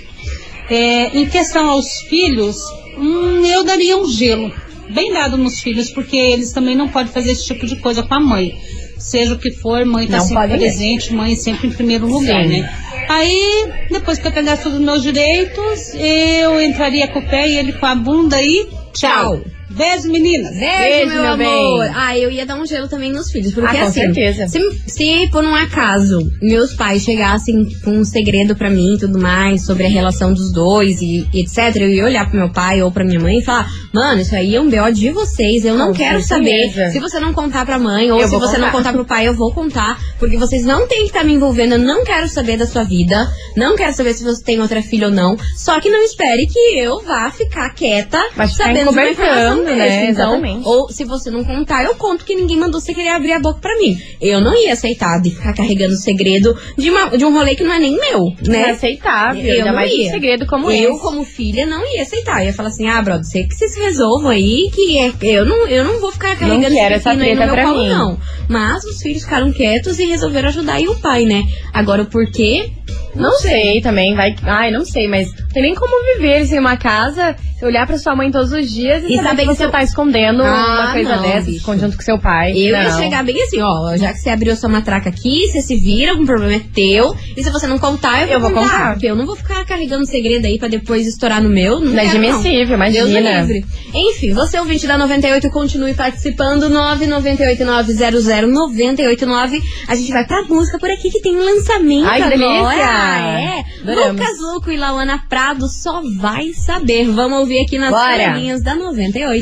É, 0.70 1.18
em 1.18 1.28
questão 1.28 1.70
aos 1.70 2.02
filhos, 2.08 2.58
hum, 2.98 3.46
eu 3.46 3.64
daria 3.64 3.98
um 3.98 4.08
gelo, 4.10 4.54
bem 4.90 5.12
dado 5.12 5.38
nos 5.38 5.60
filhos, 5.60 5.92
porque 5.92 6.16
eles 6.16 6.54
também 6.54 6.76
não 6.76 6.88
podem 6.88 7.12
fazer 7.12 7.32
esse 7.32 7.46
tipo 7.46 7.66
de 7.66 7.76
coisa 7.76 8.04
com 8.04 8.14
a 8.14 8.20
mãe. 8.20 8.58
Seja 8.98 9.34
o 9.34 9.38
que 9.40 9.52
for, 9.52 9.84
mãe 9.86 10.08
tá 10.08 10.18
Não 10.18 10.26
sempre 10.26 10.58
presente, 10.58 11.14
mãe 11.14 11.36
sempre 11.36 11.68
em 11.68 11.72
primeiro 11.72 12.06
lugar, 12.06 12.44
Sim. 12.44 12.62
né? 12.62 12.74
Aí, 13.10 13.66
depois 13.90 14.20
que 14.20 14.28
eu 14.28 14.32
pegasse 14.32 14.64
todos 14.64 14.78
os 14.78 14.86
meus 14.86 15.02
direitos, 15.02 15.94
eu 15.96 16.62
entraria 16.62 17.08
com 17.08 17.20
o 17.20 17.28
pé 17.28 17.50
e 17.50 17.58
ele 17.58 17.74
com 17.74 17.86
a 17.86 17.96
bunda 17.96 18.42
e 18.42 18.70
tchau. 18.94 19.42
Beijo, 19.76 20.12
meninas. 20.12 20.52
Beijo, 20.58 20.78
Beijo, 20.78 21.08
meu, 21.10 21.22
meu 21.22 21.32
amor. 21.32 21.84
bem. 21.86 21.92
Ah, 21.96 22.18
eu 22.18 22.30
ia 22.32 22.46
dar 22.46 22.56
um 22.56 22.66
gelo 22.66 22.88
também 22.88 23.12
nos 23.12 23.32
filhos. 23.32 23.54
Porque 23.54 23.78
Ah, 23.78 23.84
assim, 23.86 24.02
certeza. 24.02 24.48
Se, 24.48 24.60
se 24.88 25.30
por 25.32 25.44
um 25.44 25.54
acaso 25.56 26.20
meus 26.42 26.74
pais 26.74 27.04
chegassem 27.04 27.56
com 27.84 27.92
um 27.92 28.04
segredo 28.04 28.56
pra 28.56 28.70
mim 28.70 28.96
e 28.96 29.00
tudo 29.00 29.20
mais 29.20 29.66
sobre 29.66 29.86
a 29.86 29.90
relação 29.90 30.34
dos 30.34 30.52
dois 30.52 31.02
e, 31.02 31.28
e 31.34 31.42
etc, 31.42 31.76
eu 31.78 31.90
ia 31.90 32.06
olhar 32.06 32.30
pro 32.30 32.38
meu 32.40 32.50
pai 32.50 32.82
ou 32.82 32.92
pra 32.92 33.04
minha 33.06 33.20
mãe 33.20 33.38
e 33.40 33.44
falar: 33.44 33.68
Mano, 33.94 34.22
isso 34.22 34.36
aí 34.36 34.56
é 34.56 34.62
um 34.62 34.70
BO 34.70 34.92
de 34.94 35.10
vocês. 35.12 35.66
Eu 35.66 35.76
não 35.76 35.88
Com 35.88 35.94
quero 35.94 36.22
certeza. 36.22 36.74
saber. 36.76 36.92
Se 36.92 37.00
você 37.00 37.20
não 37.20 37.34
contar 37.34 37.66
pra 37.66 37.80
mãe 37.80 38.12
ou 38.12 38.20
Eu 38.22 38.28
se 38.28 38.36
você 38.38 38.58
não 38.58 38.68
contar. 38.68 38.78
contar 38.78 38.94
pro 38.94 39.06
pai, 39.06 39.28
eu 39.28 39.34
vou 39.34 39.54
contar. 39.54 39.98
Porque 40.20 40.38
vocês 40.38 40.64
não 40.66 40.88
têm 40.88 41.02
que 41.02 41.08
estar 41.08 41.24
me 41.24 41.34
envolvendo. 41.34 41.74
Eu 41.74 41.80
não 41.80 42.04
quero 42.04 42.28
saber 42.28 42.58
da 42.58 42.68
sua 42.68 42.84
vida. 42.84 43.28
Não 43.58 43.76
quero 43.76 43.94
saber 43.94 44.14
se 44.14 44.24
você 44.24 44.44
tem 44.44 44.60
outra 44.62 44.82
filha 44.82 45.08
ou 45.08 45.14
não. 45.14 45.36
Só 45.56 45.80
que 45.80 45.90
não 45.90 46.04
espere 46.04 46.46
que 46.46 46.60
eu 46.80 47.02
vá 47.04 47.32
ficar 47.32 47.70
quieta 47.74 48.22
Mas 48.36 48.52
sabendo 48.56 48.76
de 48.76 48.90
uma 48.90 49.06
encobertando. 49.10 49.61
Né? 49.64 50.06
Então, 50.10 50.36
Exatamente. 50.36 50.68
ou 50.68 50.90
se 50.90 51.04
você 51.06 51.30
não 51.32 51.44
contar, 51.44 51.84
eu 51.84 51.96
conto 51.96 52.24
que 52.26 52.36
ninguém 52.36 52.58
mandou 52.58 52.80
você 52.80 52.94
querer 52.94 53.10
abrir 53.10 53.34
a 53.34 53.40
boca 53.40 53.60
pra 53.60 53.76
mim. 53.78 53.98
Eu 54.22 54.42
não 54.42 54.54
ia 54.56 54.74
aceitar 54.74 55.20
de 55.22 55.32
ficar 55.32 55.54
carregando 55.54 55.96
segredo 55.96 56.56
de, 56.78 56.90
uma- 56.90 57.18
de 57.18 57.26
um 57.26 57.34
rolê 57.34 57.56
que 57.56 57.64
não 57.64 57.74
é 57.74 57.80
nem 57.80 57.96
meu, 57.98 58.20
É 58.46 58.50
né? 58.50 58.66
aceitável, 58.72 59.44
Eu 59.44 59.54
ainda 59.54 59.66
não 59.68 59.76
mais 59.76 59.92
um 59.94 59.98
ia. 59.98 60.10
segredo 60.12 60.46
como 60.46 60.72
eu, 60.72 60.92
esse. 60.94 61.02
como 61.02 61.24
filha, 61.24 61.66
não 61.66 61.82
ia 61.96 62.02
aceitar. 62.04 62.42
Eu 62.42 62.48
ia 62.48 62.54
falar 62.54 62.70
assim, 62.70 62.88
ah, 62.88 63.02
brother, 63.02 63.24
você 63.26 63.44
que 63.44 63.54
vocês 63.56 63.76
resolvam 63.78 64.30
aí, 64.30 64.70
que 64.74 64.98
é, 65.00 65.12
eu, 65.22 65.46
não, 65.46 65.68
eu 65.68 65.84
não 65.84 66.00
vou 66.00 66.12
ficar 66.12 66.36
carregando 66.36 66.76
quero 66.76 66.96
esse 66.96 67.08
essa 67.08 67.12
aí 67.12 67.18
no 67.18 67.24
treta 67.24 67.46
meu 67.46 67.54
pra 67.56 67.64
colo, 67.66 67.82
mim. 67.84 67.90
não. 67.90 68.18
Mas 68.50 68.84
os 68.84 69.02
filhos 69.02 69.24
ficaram 69.24 69.52
quietos 69.52 70.00
e 70.00 70.06
resolveram 70.06 70.50
ajudar 70.50 70.74
aí 70.76 70.88
o 70.88 71.00
pai, 71.00 71.24
né? 71.26 71.44
Agora, 71.74 72.02
o 72.02 72.06
porquê, 72.06 72.70
Não 73.16 73.32
sei 73.40 73.82
também, 73.82 74.16
vai. 74.16 74.34
Ai, 74.44 74.72
não 74.72 74.86
sei, 74.86 75.08
mas 75.08 75.28
não 75.38 75.48
tem 75.50 75.64
nem 75.64 75.76
como 75.76 75.92
viver 76.16 76.46
sem 76.46 76.60
uma 76.60 76.78
casa, 76.78 77.36
olhar 77.62 77.86
pra 77.86 77.98
sua 77.98 78.16
mãe 78.16 78.32
todos 78.32 78.52
os 78.54 78.72
dias 78.72 79.04
e, 79.04 79.14
E 79.14 79.16
saber 79.18 79.28
saber 79.28 79.48
que 79.48 79.51
você 79.56 79.68
tá 79.68 79.82
escondendo 79.84 80.44
Ah, 80.44 80.82
uma 80.84 80.92
coisa 80.94 81.16
não, 81.16 81.24
dessa, 81.24 81.46
bicho. 81.46 81.78
junto 81.80 81.98
com 81.98 82.04
seu 82.04 82.20
pai. 82.20 82.52
Eu 82.52 82.76
ia 82.76 82.90
Não. 82.90 82.98
chegar 83.00 83.24
bem 83.24 83.42
assim, 83.42 83.60
ó, 83.62 83.96
já 83.98 84.12
que 84.14 84.20
você 84.20 84.30
abriu 84.30 84.56
sua 84.56 84.70
matraca 84.70 85.10
aqui, 85.10 85.48
você 85.48 85.62
se 85.62 85.76
vira, 85.76 86.12
algum 86.12 86.26
problema 86.26 86.54
é 86.56 86.62
teu. 86.74 87.16
E 87.36 87.44
se 87.44 87.50
você 87.50 87.68
não 87.68 87.80
contar, 87.80 88.22
eu 88.22 88.28
vou, 88.28 88.36
Eu 88.36 88.42
vou 88.42 88.52
contar. 88.64 88.92
Porque 88.94 89.08
eu 89.08 89.16
não 89.16 89.26
vou 89.26 89.36
ficar 89.36 89.66
carregando 89.66 90.06
segredo 90.06 90.46
aí 90.46 90.58
pra 90.58 90.68
depois 90.68 91.08
estourar 91.08 91.42
no 91.42 91.50
meu. 91.50 91.80
Não 91.80 91.92
não. 91.92 92.04
Inadmissível, 92.04 92.78
Deus 92.92 93.10
me 93.10 93.20
imagina. 93.20 93.42
livre. 93.42 93.66
Enfim, 93.94 94.32
você 94.34 94.58
ouvinte 94.60 94.88
da 94.88 94.98
98, 94.98 95.50
continue 95.50 95.94
participando. 95.94 96.70
998900989. 96.70 99.62
A 99.88 99.96
gente 99.96 100.12
vai 100.12 100.26
pra 100.26 100.44
música 100.44 100.78
por 100.80 100.90
aqui 100.90 101.10
que 101.10 101.22
tem 101.22 101.36
um 101.36 101.44
lançamento 101.44 102.08
Ai, 102.08 102.22
que 102.24 102.30
delícia! 102.30 102.60
agora. 102.60 103.42
É. 103.42 103.64
Adoramos. 103.82 104.22
Lucas 104.22 104.40
Luco 104.40 104.72
e 104.72 104.78
Lauana 104.78 105.20
Prado 105.28 105.68
só 105.68 106.02
vai 106.20 106.54
saber. 106.54 107.08
Vamos 107.10 107.40
ouvir 107.40 107.60
aqui 107.64 107.78
nas 107.78 107.90
coleguinhas 107.92 108.62
da 108.62 108.76
98. 108.76 109.41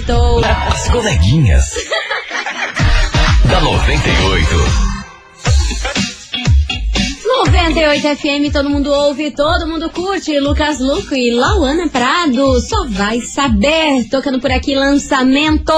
As 0.72 0.88
coleguinhas. 0.90 1.66
da 3.50 3.60
98. 3.60 4.89
98 7.46 8.02
FM, 8.18 8.52
todo 8.52 8.70
mundo 8.70 8.92
ouve, 8.92 9.32
todo 9.32 9.66
mundo 9.66 9.90
curte. 9.90 10.38
Lucas 10.40 10.78
Luco 10.80 11.16
e 11.16 11.32
Lauana 11.32 11.88
Prado, 11.88 12.60
só 12.60 12.86
vai 12.90 13.22
saber. 13.22 14.10
Tocando 14.12 14.42
por 14.42 14.52
aqui, 14.52 14.76
lançamento. 14.76 15.72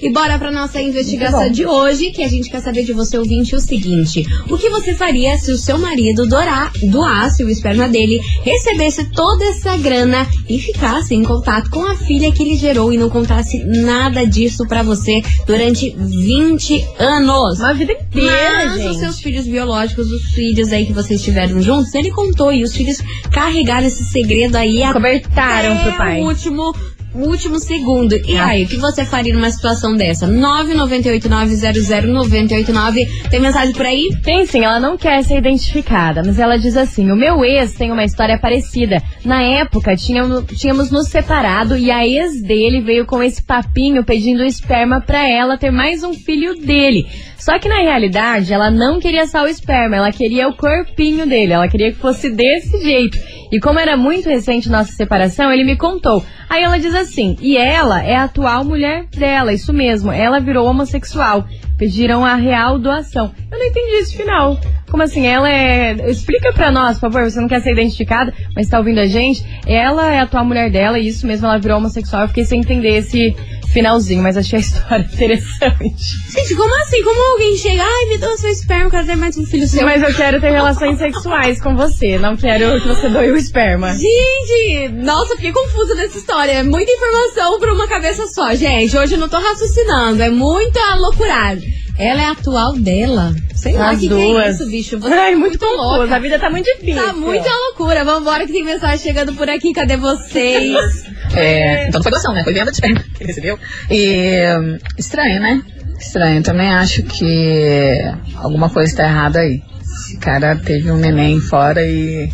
E 0.00 0.12
bora 0.12 0.38
pra 0.38 0.52
nossa 0.52 0.80
investigação 0.80 1.50
de 1.50 1.66
hoje, 1.66 2.12
que 2.12 2.22
a 2.22 2.28
gente 2.28 2.48
quer 2.48 2.60
saber 2.60 2.84
de 2.84 2.92
você, 2.92 3.18
ouvinte, 3.18 3.56
o 3.56 3.60
seguinte: 3.60 4.24
O 4.48 4.56
que 4.56 4.70
você 4.70 4.94
faria 4.94 5.36
se 5.38 5.50
o 5.50 5.58
seu 5.58 5.76
marido 5.76 6.24
doar, 6.24 6.72
doasse 6.84 7.42
o 7.42 7.50
esperma 7.50 7.88
dele, 7.88 8.20
recebesse 8.44 9.10
toda 9.10 9.44
essa 9.46 9.76
grana 9.76 10.24
e 10.48 10.58
ficasse 10.60 11.16
em 11.16 11.24
contato 11.24 11.68
com 11.68 11.84
a 11.84 11.96
filha 11.96 12.30
que 12.30 12.44
ele 12.44 12.56
gerou 12.56 12.92
e 12.92 12.96
não 12.96 13.10
contasse 13.10 13.58
nada 13.64 14.24
disso 14.24 14.66
pra 14.68 14.84
você 14.84 15.20
durante 15.46 15.90
20 15.98 16.86
anos? 17.00 17.58
Uma 17.58 17.74
vida 17.74 17.92
inteira, 17.92 18.66
Mas 18.66 18.74
gente. 18.74 18.90
os 18.90 18.96
seus 18.98 19.20
filhos 19.20 19.46
biológicos, 19.46 20.10
os 20.12 20.22
filhos 20.32 20.72
aí 20.72 20.86
que 20.86 20.92
vocês 21.08 21.22
tiveram 21.22 21.60
juntos, 21.60 21.94
ele 21.94 22.10
contou 22.10 22.52
e 22.52 22.62
os 22.62 22.74
filhos 22.74 22.98
carregaram 23.32 23.86
esse 23.86 24.04
segredo 24.04 24.56
aí 24.56 24.82
Cobertaram 24.92 25.72
até 25.74 25.82
pro 25.88 25.96
pai. 25.96 26.20
o 26.20 26.24
último, 26.26 26.74
último 27.14 27.58
segundo. 27.58 28.14
E 28.26 28.36
Ah. 28.36 28.46
aí, 28.48 28.64
o 28.64 28.68
que 28.68 28.76
você 28.76 29.04
faria 29.04 29.32
numa 29.34 29.50
situação 29.50 29.94
dessa? 29.96 30.26
998900989. 30.26 33.06
Tem 33.30 33.40
mensagem 33.40 33.72
por 33.74 33.86
aí? 33.86 34.08
Tem 34.22 34.46
sim, 34.46 34.64
ela 34.64 34.78
não 34.80 34.96
quer 34.96 35.22
ser 35.22 35.38
identificada, 35.38 36.22
mas 36.24 36.38
ela 36.38 36.56
diz 36.58 36.76
assim: 36.76 37.10
o 37.10 37.16
meu 37.16 37.44
ex 37.44 37.72
tem 37.74 37.90
uma 37.90 38.04
história 38.04 38.38
parecida. 38.38 39.02
Na 39.24 39.42
época, 39.42 39.96
tínhamos, 39.96 40.44
tínhamos 40.58 40.90
nos 40.90 41.08
separado 41.08 41.76
e 41.76 41.90
a 41.90 42.06
ex 42.06 42.40
dele 42.42 42.80
veio 42.82 43.06
com 43.06 43.22
esse 43.22 43.42
papinho 43.42 44.04
pedindo 44.04 44.44
esperma 44.44 45.00
pra 45.00 45.26
ela 45.28 45.56
ter 45.58 45.70
mais 45.70 46.02
um 46.02 46.14
filho 46.14 46.54
dele. 46.60 47.06
Só 47.38 47.56
que 47.58 47.68
na 47.68 47.80
realidade, 47.80 48.52
ela 48.52 48.68
não 48.70 48.98
queria 48.98 49.26
só 49.26 49.44
o 49.44 49.48
esperma, 49.48 49.96
ela 49.96 50.10
queria 50.10 50.48
o 50.48 50.56
corpinho 50.56 51.24
dele, 51.24 51.52
ela 51.52 51.68
queria 51.68 51.92
que 51.92 51.98
fosse 51.98 52.28
desse 52.28 52.82
jeito. 52.82 53.16
E 53.50 53.60
como 53.60 53.78
era 53.78 53.96
muito 53.96 54.28
recente 54.28 54.68
nossa 54.68 54.92
separação, 54.92 55.50
ele 55.50 55.64
me 55.64 55.76
contou. 55.76 56.22
Aí 56.50 56.62
ela 56.62 56.78
diz 56.78 56.94
assim: 56.94 57.36
e 57.40 57.56
ela 57.56 58.02
é 58.02 58.16
a 58.16 58.24
atual 58.24 58.64
mulher 58.64 59.06
dela, 59.16 59.52
isso 59.52 59.72
mesmo, 59.72 60.10
ela 60.10 60.40
virou 60.40 60.66
homossexual. 60.66 61.46
Pediram 61.78 62.24
a 62.24 62.34
real 62.34 62.76
doação. 62.76 63.32
Eu 63.52 63.58
não 63.58 63.66
entendi 63.66 63.92
esse 63.98 64.16
final. 64.16 64.58
Como 64.90 65.02
assim? 65.02 65.26
Ela 65.26 65.48
é. 65.48 66.10
Explica 66.10 66.52
pra 66.52 66.72
nós, 66.72 66.98
por 66.98 67.12
favor. 67.12 67.30
Você 67.30 67.40
não 67.40 67.46
quer 67.46 67.60
ser 67.60 67.72
identificada, 67.72 68.34
mas 68.56 68.68
tá 68.68 68.78
ouvindo 68.78 68.98
a 68.98 69.06
gente? 69.06 69.44
Ela 69.64 70.12
é 70.12 70.18
a 70.18 70.22
atual 70.24 70.44
mulher 70.44 70.70
dela 70.70 70.98
e 70.98 71.06
isso 71.06 71.24
mesmo, 71.24 71.46
ela 71.46 71.58
virou 71.58 71.78
homossexual. 71.78 72.22
Eu 72.22 72.28
fiquei 72.28 72.44
sem 72.44 72.58
entender 72.58 72.96
esse 72.96 73.36
finalzinho, 73.72 74.22
mas 74.22 74.36
achei 74.36 74.58
a 74.58 74.60
história 74.60 75.08
interessante. 75.12 75.94
Gente, 76.30 76.54
como 76.54 76.74
assim? 76.82 77.02
Como 77.02 77.32
alguém 77.32 77.56
chega, 77.56 77.82
ai, 77.82 78.06
me 78.06 78.24
o 78.24 78.36
seu 78.36 78.50
esperma, 78.50 78.84
eu 78.84 78.90
quero 78.90 79.06
ter 79.06 79.16
mais 79.16 79.36
um 79.36 79.46
filho 79.46 79.66
seu. 79.66 79.84
Mas 79.84 80.02
eu 80.02 80.14
quero 80.14 80.40
ter 80.40 80.50
relações 80.50 80.98
sexuais 80.98 81.60
com 81.60 81.76
você. 81.76 82.18
Não 82.18 82.36
quero 82.36 82.80
que 82.80 82.88
você 82.88 83.08
doe 83.08 83.30
o 83.30 83.36
esperma. 83.36 83.94
Gente, 83.94 84.88
nossa, 84.88 85.36
fiquei 85.36 85.52
confusa 85.52 85.94
nessa 85.94 86.18
história. 86.18 86.52
É 86.52 86.62
muita 86.62 86.90
informação 86.90 87.58
pra 87.58 87.72
uma 87.72 87.86
cabeça 87.86 88.26
só. 88.26 88.54
Gente, 88.54 88.96
hoje 88.96 89.14
eu 89.14 89.18
não 89.18 89.28
tô 89.28 89.38
raciocinando. 89.38 90.22
É 90.22 90.30
muita 90.30 90.94
loucuragem. 90.96 91.87
Ela 91.98 92.22
é 92.22 92.24
a 92.26 92.30
atual 92.30 92.74
dela. 92.74 93.34
Sei 93.54 93.72
lá 93.72 93.90
As 93.90 93.98
que, 93.98 94.08
que 94.08 94.14
é 94.14 94.16
duas. 94.16 94.54
isso, 94.54 94.70
bicho. 94.70 94.98
Você 95.00 95.12
Ai, 95.14 95.32
é 95.32 95.36
muito 95.36 95.58
muito 95.58 95.64
louca. 95.76 96.14
A 96.14 96.18
vida 96.18 96.38
tá 96.38 96.48
muito 96.48 96.64
difícil. 96.64 97.02
Tá 97.02 97.12
muita 97.12 97.48
loucura. 97.50 98.04
Vambora 98.04 98.46
que 98.46 98.52
tem 98.52 98.64
mensagem 98.64 98.98
chegando 98.98 99.34
por 99.34 99.48
aqui. 99.50 99.72
Cadê 99.72 99.96
vocês? 99.96 101.06
É, 101.36 101.86
então 101.86 102.02
foi 102.02 102.10
doação, 102.10 102.32
né? 102.32 102.42
Foi 102.42 102.54
venda 102.54 102.70
de 102.70 102.76
esperma 102.78 103.00
que 103.00 103.22
ele 103.22 103.28
recebeu. 103.28 103.58
E 103.90 104.78
estranho, 104.96 105.40
né? 105.42 105.62
Estranho. 106.00 106.42
Também 106.42 106.70
acho 106.70 107.02
que 107.02 107.94
alguma 108.36 108.70
coisa 108.70 108.96
tá 108.96 109.04
errada 109.04 109.40
aí. 109.40 109.60
Esse 109.82 110.16
cara 110.16 110.56
teve 110.56 110.90
um 110.90 110.96
neném 110.96 111.38
fora 111.38 111.82
e 111.86 112.30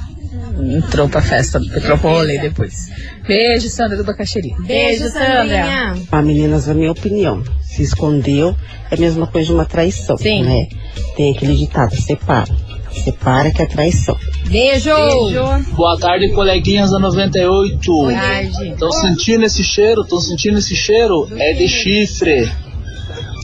entrou 0.76 1.08
pra 1.08 1.20
festa, 1.22 1.58
entrou 1.58 1.98
pro 1.98 2.10
rolê 2.10 2.38
depois. 2.38 2.88
Beijo, 3.26 3.68
Sandra 3.68 3.96
do 3.96 4.04
Bacaxeri. 4.04 4.54
Beijo, 4.60 5.08
Sandrinha. 5.08 5.94
Ah, 6.10 6.22
meninas, 6.22 6.68
a 6.68 6.74
minha 6.74 6.92
opinião. 6.92 7.42
Se 7.62 7.82
escondeu 7.82 8.56
é 8.90 8.94
a 8.94 8.98
mesma 8.98 9.26
coisa 9.26 9.48
de 9.48 9.54
uma 9.54 9.64
traição, 9.64 10.16
Sim. 10.16 10.42
né? 10.44 10.68
Tem 11.16 11.34
aquele 11.34 11.56
ditado, 11.56 11.94
separa. 11.96 12.54
Separa 12.92 13.50
que 13.50 13.60
é 13.60 13.66
traição. 13.66 14.16
Beijo. 14.46 14.94
Beijo. 14.94 15.74
Boa 15.74 15.98
tarde, 15.98 16.30
coleguinhas 16.32 16.90
da 16.90 16.98
98. 16.98 18.06
Tarde. 18.12 18.74
Tô 18.78 18.90
sentindo 18.92 19.44
esse 19.44 19.64
cheiro, 19.64 20.04
tô 20.04 20.20
sentindo 20.20 20.58
esse 20.58 20.76
cheiro. 20.76 21.28
É 21.36 21.54
de 21.54 21.66
chifre. 21.68 22.48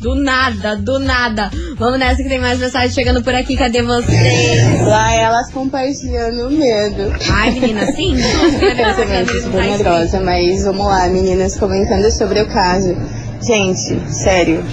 Do 0.01 0.15
nada, 0.15 0.77
do 0.77 0.99
nada. 0.99 1.51
Vamos 1.77 1.99
nessa 1.99 2.23
que 2.23 2.29
tem 2.29 2.41
mais 2.41 2.59
mensagem 2.59 2.91
chegando 2.91 3.23
por 3.23 3.35
aqui. 3.35 3.55
Cadê 3.55 3.83
vocês? 3.83 4.81
Lá 4.87 5.13
elas 5.13 5.51
compartilhando 5.53 6.49
o 6.49 6.51
medo. 6.51 7.13
Ai, 7.31 7.51
menina, 7.51 7.85
sim. 7.93 8.17
Pensamento 8.17 9.43
super 9.43 9.63
medrosa, 9.63 10.21
mas 10.21 10.65
vamos 10.65 10.87
lá, 10.87 11.07
meninas 11.09 11.59
comentando 11.59 12.11
sobre 12.11 12.41
o 12.41 12.49
caso. 12.49 12.97
Gente, 13.43 14.01
sério. 14.11 14.65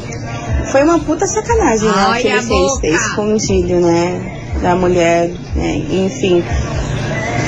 Foi 0.71 0.83
uma 0.83 0.99
puta 0.99 1.27
sacanagem, 1.27 1.89
né? 1.89 2.07
O 2.07 2.21
que 2.21 2.27
ele 2.27 2.41
fez, 2.41 2.79
ter 2.79 2.93
escondido, 2.93 3.81
né? 3.81 4.41
Da 4.61 4.75
mulher, 4.75 5.29
né? 5.55 5.75
Enfim. 5.91 6.41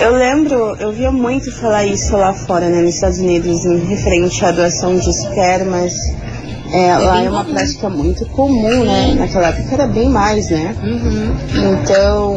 Eu 0.02 0.16
lembro, 0.16 0.76
eu 0.80 0.92
via 0.92 1.12
muito 1.12 1.50
falar 1.52 1.86
isso 1.86 2.16
lá 2.16 2.34
fora, 2.34 2.68
né? 2.70 2.82
Nos 2.82 2.96
Estados 2.96 3.20
Unidos, 3.20 3.66
em 3.66 3.80
referente 3.86 4.44
à 4.44 4.52
doação 4.52 4.98
de 4.98 5.10
espermas. 5.10 5.94
É, 6.72 6.98
lá 6.98 7.14
bem 7.14 7.26
é 7.26 7.30
uma 7.30 7.46
prática 7.46 7.90
muito 7.90 8.26
comum, 8.28 8.84
né? 8.84 9.16
Naquela 9.18 9.48
época 9.48 9.74
era 9.74 9.88
bem 9.88 10.10
mais, 10.10 10.50
né? 10.50 10.76
Uhum. 10.84 11.36
Então, 11.74 12.36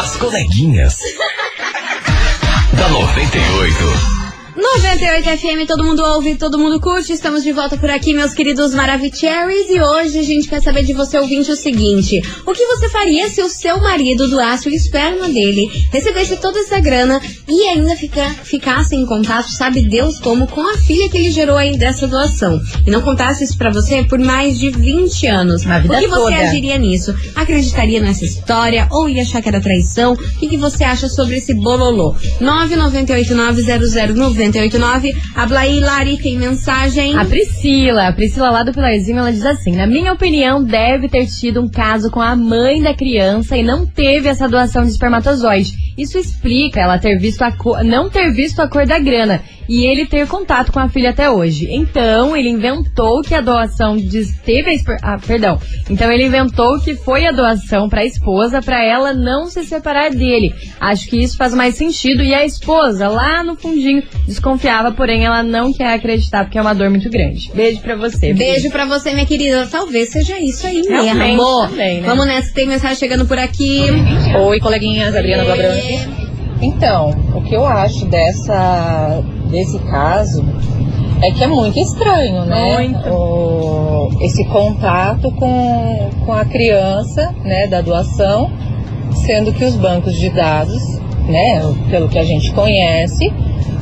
As 0.00 0.16
coleguinhas. 0.16 0.96
da 2.72 2.88
98. 2.88 4.17
98 4.58 5.38
FM, 5.38 5.68
todo 5.68 5.84
mundo 5.84 6.02
ouve, 6.02 6.34
todo 6.34 6.58
mundo 6.58 6.80
curte. 6.80 7.12
Estamos 7.12 7.44
de 7.44 7.52
volta 7.52 7.76
por 7.76 7.88
aqui, 7.88 8.12
meus 8.12 8.34
queridos 8.34 8.74
Maravicheries. 8.74 9.70
E 9.70 9.80
hoje 9.80 10.18
a 10.18 10.22
gente 10.24 10.48
quer 10.48 10.60
saber 10.60 10.82
de 10.82 10.92
você, 10.92 11.16
ouvinte, 11.16 11.48
o 11.52 11.54
seguinte: 11.54 12.20
O 12.44 12.52
que 12.52 12.66
você 12.66 12.88
faria 12.88 13.28
se 13.28 13.40
o 13.40 13.48
seu 13.48 13.80
marido 13.80 14.28
doasse 14.28 14.68
o 14.68 14.72
esperma 14.74 15.28
dele, 15.28 15.70
recebesse 15.92 16.38
toda 16.38 16.58
essa 16.58 16.80
grana 16.80 17.20
e 17.46 17.68
ainda 17.68 17.94
fica, 17.94 18.30
ficasse 18.42 18.96
em 18.96 19.06
contato, 19.06 19.48
sabe 19.48 19.80
Deus 19.80 20.18
como, 20.18 20.48
com 20.48 20.68
a 20.68 20.76
filha 20.76 21.08
que 21.08 21.16
ele 21.16 21.30
gerou 21.30 21.56
aí 21.56 21.78
dessa 21.78 22.08
doação? 22.08 22.60
E 22.84 22.90
não 22.90 23.00
contasse 23.00 23.44
isso 23.44 23.56
pra 23.56 23.70
você 23.70 24.02
por 24.02 24.18
mais 24.18 24.58
de 24.58 24.70
20 24.70 25.24
anos. 25.28 25.64
Uma 25.64 25.78
vida 25.78 25.94
o 25.94 26.00
que 26.00 26.08
você 26.08 26.34
toda. 26.34 26.48
agiria 26.48 26.78
nisso? 26.78 27.14
Acreditaria 27.36 28.00
nessa 28.00 28.24
história 28.24 28.88
ou 28.90 29.08
ia 29.08 29.22
achar 29.22 29.40
que 29.40 29.48
era 29.48 29.60
traição? 29.60 30.14
O 30.14 30.38
que, 30.40 30.48
que 30.48 30.56
você 30.56 30.82
acha 30.82 31.08
sobre 31.08 31.36
esse 31.36 31.54
bololô? 31.54 32.16
998900989. 34.50 35.16
A 35.34 35.46
Blaí 35.46 35.80
Lari 35.80 36.18
tem 36.18 36.38
mensagem. 36.38 37.16
A 37.16 37.24
Priscila, 37.24 38.08
a 38.08 38.12
Priscila 38.12 38.50
lá 38.50 38.62
do 38.62 38.72
Pilarzinho, 38.72 39.18
ela 39.18 39.32
diz 39.32 39.44
assim: 39.44 39.72
Na 39.72 39.86
minha 39.86 40.12
opinião, 40.12 40.62
deve 40.62 41.08
ter 41.08 41.26
tido 41.26 41.60
um 41.60 41.68
caso 41.68 42.10
com 42.10 42.20
a 42.20 42.34
mãe 42.34 42.82
da 42.82 42.94
criança 42.94 43.56
e 43.56 43.62
não 43.62 43.86
teve 43.86 44.28
essa 44.28 44.48
doação 44.48 44.82
de 44.82 44.90
espermatozoide. 44.90 45.72
Isso 45.96 46.18
explica 46.18 46.80
ela 46.80 46.98
ter 46.98 47.18
visto 47.18 47.42
a 47.42 47.52
cor, 47.52 47.82
não 47.82 48.08
ter 48.08 48.32
visto 48.32 48.60
a 48.60 48.68
cor 48.68 48.86
da 48.86 48.98
grana 48.98 49.42
e 49.68 49.84
ele 49.84 50.06
ter 50.06 50.26
contato 50.26 50.72
com 50.72 50.78
a 50.78 50.88
filha 50.88 51.10
até 51.10 51.30
hoje. 51.30 51.68
Então, 51.70 52.36
ele 52.36 52.48
inventou 52.48 53.20
que 53.20 53.34
a 53.34 53.40
doação 53.40 53.96
de, 53.96 54.32
teve 54.44 54.82
a 55.02 55.14
ah, 55.14 55.18
perdão. 55.18 55.60
Então, 55.90 56.10
ele 56.10 56.26
inventou 56.26 56.80
que 56.80 56.94
foi 56.94 57.26
a 57.26 57.32
doação 57.32 57.88
para 57.88 58.00
a 58.00 58.04
esposa 58.04 58.62
para 58.62 58.82
ela 58.84 59.12
não 59.12 59.46
se 59.46 59.64
separar 59.64 60.10
dele. 60.10 60.54
Acho 60.80 61.08
que 61.08 61.18
isso 61.18 61.36
faz 61.36 61.54
mais 61.54 61.74
sentido 61.74 62.22
e 62.22 62.34
a 62.34 62.44
esposa 62.44 63.08
lá 63.08 63.42
no 63.42 63.56
fundinho 63.56 64.02
desconfiava, 64.26 64.92
porém 64.92 65.24
ela 65.24 65.42
não 65.42 65.72
quer 65.72 65.94
acreditar 65.94 66.44
porque 66.44 66.58
é 66.58 66.62
uma 66.62 66.74
dor 66.74 66.90
muito 66.90 67.10
grande. 67.10 67.50
Beijo 67.54 67.80
pra 67.80 67.96
você. 67.96 68.32
Beijo 68.32 68.70
pra 68.70 68.86
você, 68.86 69.12
minha 69.12 69.26
querida. 69.26 69.66
Talvez 69.66 70.10
seja 70.10 70.38
isso 70.38 70.66
aí 70.66 70.82
mesmo. 70.82 71.02
Realmente 71.02 71.34
amor. 71.34 71.68
também, 71.68 72.00
né? 72.00 72.06
Vamos 72.06 72.26
nessa, 72.26 72.52
tem 72.52 72.66
mensagem 72.66 72.96
chegando 72.96 73.26
por 73.26 73.38
aqui. 73.38 73.82
Oi, 74.46 74.60
coleguinhas, 74.60 75.14
Adriana 75.14 75.42
Abrantes. 75.42 76.27
Então, 76.60 77.10
o 77.34 77.42
que 77.42 77.54
eu 77.54 77.64
acho 77.64 78.04
dessa, 78.06 79.22
desse 79.50 79.78
caso 79.78 80.44
é 81.22 81.30
que 81.30 81.42
é 81.42 81.46
muito 81.46 81.78
estranho, 81.78 82.44
né? 82.44 82.90
O, 83.10 84.08
esse 84.20 84.44
contato 84.46 85.30
com, 85.32 86.10
com 86.24 86.32
a 86.32 86.44
criança, 86.44 87.34
né, 87.44 87.66
da 87.66 87.80
doação, 87.80 88.50
sendo 89.14 89.52
que 89.52 89.64
os 89.64 89.76
bancos 89.76 90.14
de 90.14 90.30
dados, 90.30 90.98
né, 91.28 91.60
pelo 91.90 92.08
que 92.08 92.18
a 92.18 92.24
gente 92.24 92.52
conhece, 92.52 93.32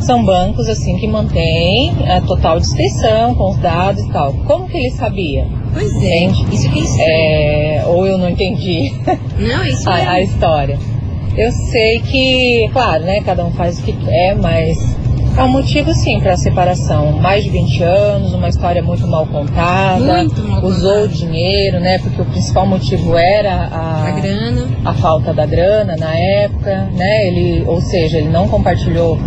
são 0.00 0.24
bancos 0.24 0.68
assim 0.68 0.98
que 0.98 1.06
mantêm 1.06 1.92
a 2.08 2.20
total 2.20 2.60
descrição 2.60 3.34
com 3.34 3.50
os 3.50 3.56
dados 3.58 4.02
e 4.02 4.08
tal. 4.12 4.32
Como 4.46 4.68
que 4.68 4.76
ele 4.76 4.90
sabia? 4.90 5.46
Pois 5.72 5.94
é. 6.02 6.24
Entende? 6.24 6.54
Isso 6.54 6.70
que 6.70 7.02
é. 7.02 7.76
É, 7.76 7.86
ou 7.86 8.06
eu 8.06 8.18
não 8.18 8.28
entendi 8.28 8.92
Não, 9.38 9.64
isso 9.64 9.88
a, 9.88 9.94
a 10.12 10.20
é. 10.20 10.24
história. 10.24 10.78
Eu 11.36 11.52
sei 11.52 12.00
que, 12.00 12.68
claro, 12.72 13.04
né, 13.04 13.20
cada 13.24 13.44
um 13.44 13.50
faz 13.52 13.78
o 13.78 13.82
que 13.82 13.92
quer, 13.92 14.34
mas 14.36 14.78
é 15.36 15.42
um 15.42 15.48
motivo 15.48 15.92
sim 15.92 16.18
para 16.18 16.32
a 16.32 16.36
separação. 16.36 17.12
Mais 17.20 17.44
de 17.44 17.50
20 17.50 17.82
anos, 17.82 18.32
uma 18.32 18.48
história 18.48 18.82
muito 18.82 19.06
mal 19.06 19.26
contada, 19.26 20.02
Muito 20.22 20.42
mal 20.42 20.64
usou 20.64 21.04
o 21.04 21.08
dinheiro, 21.08 21.78
né, 21.78 21.98
porque 21.98 22.22
o 22.22 22.24
principal 22.24 22.66
motivo 22.66 23.16
era 23.16 23.52
a, 23.70 24.08
A 24.08 24.10
grana. 24.12 24.66
a 24.84 24.94
falta 24.94 25.34
da 25.34 25.44
grana 25.44 25.94
na 25.98 26.14
época, 26.18 26.88
né, 26.94 27.26
ele, 27.28 27.64
ou 27.66 27.80
seja, 27.82 28.16
ele 28.16 28.30
não 28.30 28.48
compartilhou 28.48 29.18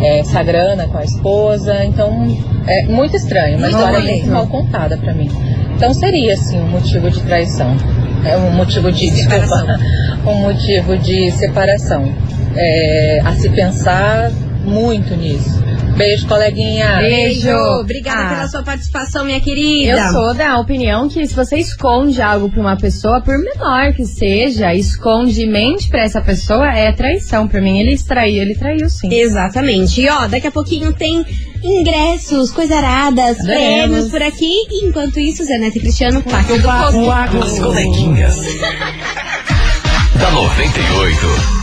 é, 0.00 0.20
essa 0.20 0.42
grana 0.42 0.86
com 0.88 0.96
a 0.96 1.04
esposa, 1.04 1.84
então 1.84 2.34
é 2.66 2.84
muito 2.84 3.14
estranho, 3.14 3.58
uma 3.58 3.68
história 3.68 4.00
muito 4.00 4.30
mal 4.30 4.46
contada 4.46 4.96
para 4.96 5.12
mim. 5.12 5.28
Então 5.76 5.92
seria 5.92 6.36
sim 6.36 6.58
um 6.58 6.68
motivo 6.68 7.10
de 7.10 7.20
traição, 7.22 7.76
é 8.24 8.36
um 8.36 8.50
motivo 8.52 8.90
de 8.92 9.10
Separação. 9.10 9.66
desculpa, 9.66 10.30
um 10.30 10.34
motivo 10.42 10.98
de 10.98 11.30
separação. 11.32 12.14
É, 12.56 13.20
a 13.24 13.34
se 13.34 13.48
pensar 13.50 14.30
muito 14.64 15.14
nisso. 15.16 15.62
Beijo, 15.96 16.28
coleguinha. 16.28 16.98
Beijo. 16.98 17.50
Obrigada 17.80 18.20
Ah. 18.20 18.34
pela 18.36 18.48
sua 18.48 18.62
participação, 18.62 19.24
minha 19.24 19.40
querida. 19.40 19.92
Eu 20.00 20.12
sou 20.12 20.34
da 20.34 20.58
opinião 20.60 21.08
que 21.08 21.26
se 21.26 21.34
você 21.34 21.56
esconde 21.58 22.22
algo 22.22 22.48
pra 22.48 22.60
uma 22.60 22.76
pessoa, 22.76 23.20
por 23.20 23.36
menor 23.36 23.92
que 23.94 24.04
seja, 24.06 24.72
esconde 24.74 25.42
e 25.42 25.46
mente 25.48 25.88
pra 25.88 26.02
essa 26.04 26.20
pessoa, 26.20 26.72
é 26.72 26.92
traição. 26.92 27.48
Pra 27.48 27.60
mim, 27.60 27.80
ele 27.80 27.98
traiu, 27.98 28.42
ele 28.42 28.54
traiu 28.54 28.88
sim. 28.88 29.12
Exatamente. 29.12 30.00
E 30.00 30.08
ó, 30.08 30.28
daqui 30.28 30.46
a 30.46 30.52
pouquinho 30.52 30.92
tem 30.92 31.24
ingressos, 31.62 32.52
coisaradas, 32.52 33.38
prêmios 33.38 34.08
por 34.10 34.22
aqui. 34.22 34.66
Enquanto 34.82 35.18
isso, 35.18 35.44
Zé 35.44 35.58
Neto 35.58 35.76
e 35.76 35.80
Cristiano, 35.80 36.22
Pacto 36.22 36.58
do. 36.58 36.70
As 36.70 37.58
coleguinhas. 37.58 38.36
da 40.18 40.30
98. 40.30 41.57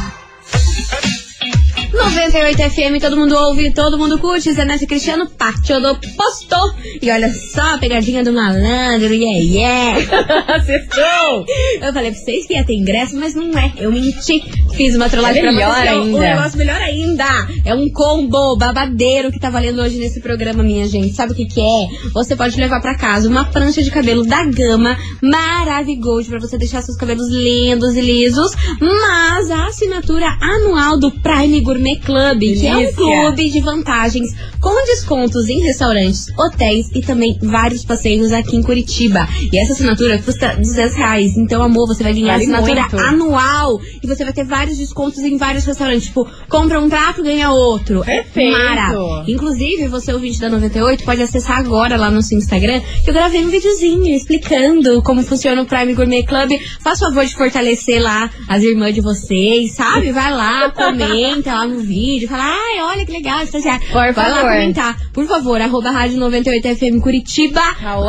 98 1.96 2.58
FM, 2.72 3.00
todo 3.02 3.16
mundo 3.18 3.36
ouve, 3.36 3.72
todo 3.72 3.98
mundo 3.98 4.20
curte. 4.20 4.52
Zé 4.52 4.66
Neto 4.66 4.84
e 4.84 4.88
Cristiano, 4.88 5.30
Pacto 5.30 5.80
do 5.80 5.96
Posto. 6.16 6.56
E 7.02 7.10
olha 7.10 7.32
só 7.34 7.76
a 7.76 7.78
pegadinha 7.78 8.24
do 8.24 8.34
malandro, 8.34 9.14
yeah, 9.14 9.40
yeah. 9.40 10.46
Acertou! 10.56 11.46
Eu 11.82 11.94
falei 11.94 12.12
pra 12.12 12.20
vocês 12.20 12.46
que 12.46 12.54
ia 12.54 12.66
ter 12.66 12.74
ingresso, 12.76 13.16
mas 13.18 13.34
não 13.34 13.58
é. 13.58 13.72
Eu 13.78 13.92
menti. 13.92 14.44
Fiz 14.76 14.94
uma 14.96 15.10
trollagem 15.10 15.40
É 15.40 15.44
pra 15.44 15.52
melhor 15.54 15.74
vocês. 15.74 15.88
É 15.88 15.94
um- 15.96 16.20
negócio 16.20 16.58
melhor 16.58 16.82
ainda. 16.82 17.48
É 17.64 17.74
um 17.74 17.90
combo 17.90 18.58
babadeiro 18.58 19.32
que 19.32 19.40
tá 19.40 19.50
valendo 19.50 19.82
hoje 19.82 19.98
nesse 19.98 20.20
programa, 20.20 20.64
minha 20.64 20.88
gente. 20.88 21.16
Sabe 21.16 21.32
o 21.32 21.36
que 21.36 21.46
que 21.46 21.62
é? 21.62 21.88
Você 22.14 22.36
pode 22.36 22.60
levar 22.60 22.82
pra 22.82 22.98
casa 22.98 23.30
uma 23.30 23.46
prancha 23.46 23.82
de 23.82 23.90
cabelo 23.90 24.26
da 24.26 24.44
Gama 24.46 24.98
Maravigold 25.22 26.28
pra 26.30 26.40
você 26.40 26.58
deixar 26.58 26.82
seus 26.82 26.98
cabelos 26.98 27.30
lindos 27.30 27.96
e 27.96 28.02
lisos. 28.02 28.52
Mas 28.82 29.50
a 29.50 29.68
assinatura 29.68 30.28
anual 30.42 31.00
do 31.00 31.10
Prime 31.22 31.62
Gourmet 31.62 31.85
Club, 31.94 32.40
que 32.40 32.68
é 32.68 32.74
um 32.76 32.80
Delícia. 32.80 32.96
clube 32.96 33.50
de 33.50 33.60
vantagens 33.62 34.30
com 34.62 34.86
descontos 34.86 35.50
em 35.50 35.62
restaurantes, 35.62 36.28
hotéis 36.38 36.90
e 36.96 37.02
também 37.02 37.38
vários 37.42 37.84
passeios 37.84 38.32
aqui 38.32 38.56
em 38.56 38.64
Curitiba. 38.64 39.28
E 39.52 39.60
essa 39.60 39.74
assinatura 39.74 40.18
custa 40.20 40.56
200 40.56 40.96
reais. 40.96 41.38
Então, 41.38 41.62
amor, 41.62 41.88
você 41.88 42.04
vai 42.04 42.14
ganhar 42.14 42.34
Vale 42.34 42.44
assinatura 42.44 42.82
muito. 42.82 42.98
anual 43.00 43.80
e 44.02 44.08
você 44.08 44.24
vai 44.24 44.34
ter 44.34 44.46
vários 44.46 44.78
descontos 44.78 45.20
em 45.20 45.38
vários 45.38 45.66
restaurantes. 45.66 46.06
Tipo, 46.08 46.28
compra 46.50 46.80
um 46.80 46.90
prato, 46.90 47.22
ganha 47.22 47.52
outro. 47.52 48.04
Perfeito. 48.04 48.52
Mara. 48.58 49.24
Inclusive, 49.28 49.88
você, 49.88 50.14
ouvinte 50.14 50.40
da 50.40 50.50
98, 50.50 51.04
pode 51.04 51.22
acessar 51.22 51.58
agora 51.58 51.98
lá 51.98 52.10
no 52.10 52.22
seu 52.22 52.38
Instagram, 52.38 52.82
que 53.04 53.10
eu 53.10 53.14
gravei 53.14 53.44
um 53.46 53.50
videozinho 53.50 54.16
explicando 54.16 55.02
como 55.04 55.22
funciona 55.24 55.62
o 55.62 55.66
Prime 55.66 55.94
Gourmet 55.94 56.24
Club. 56.24 56.52
Faça 56.82 57.06
o 57.06 57.10
favor 57.10 57.26
de 57.26 57.36
fortalecer 57.36 58.02
lá 58.02 58.30
as 58.48 58.64
irmãs 58.64 58.96
de 58.96 59.02
vocês, 59.02 59.74
sabe? 59.74 60.12
Vai 60.12 60.32
lá, 60.32 60.72
comenta 60.76 61.54
lá 61.54 61.66
lá 61.66 61.75
no 61.76 61.82
vídeo, 61.82 62.28
falar, 62.28 62.54
ai, 62.54 62.82
olha 62.82 63.06
que 63.06 63.12
legal, 63.12 63.42
estagiário. 63.44 63.86
Por 63.88 63.94
Vai 63.94 64.30
lá 64.30 64.38
favor. 64.38 64.52
comentar. 64.52 64.98
Por 65.14 65.26
favor, 65.28 65.62
arroba 65.62 65.92
rádio 65.92 66.20
98FM 66.20 67.00
Curitiba. 67.02 67.62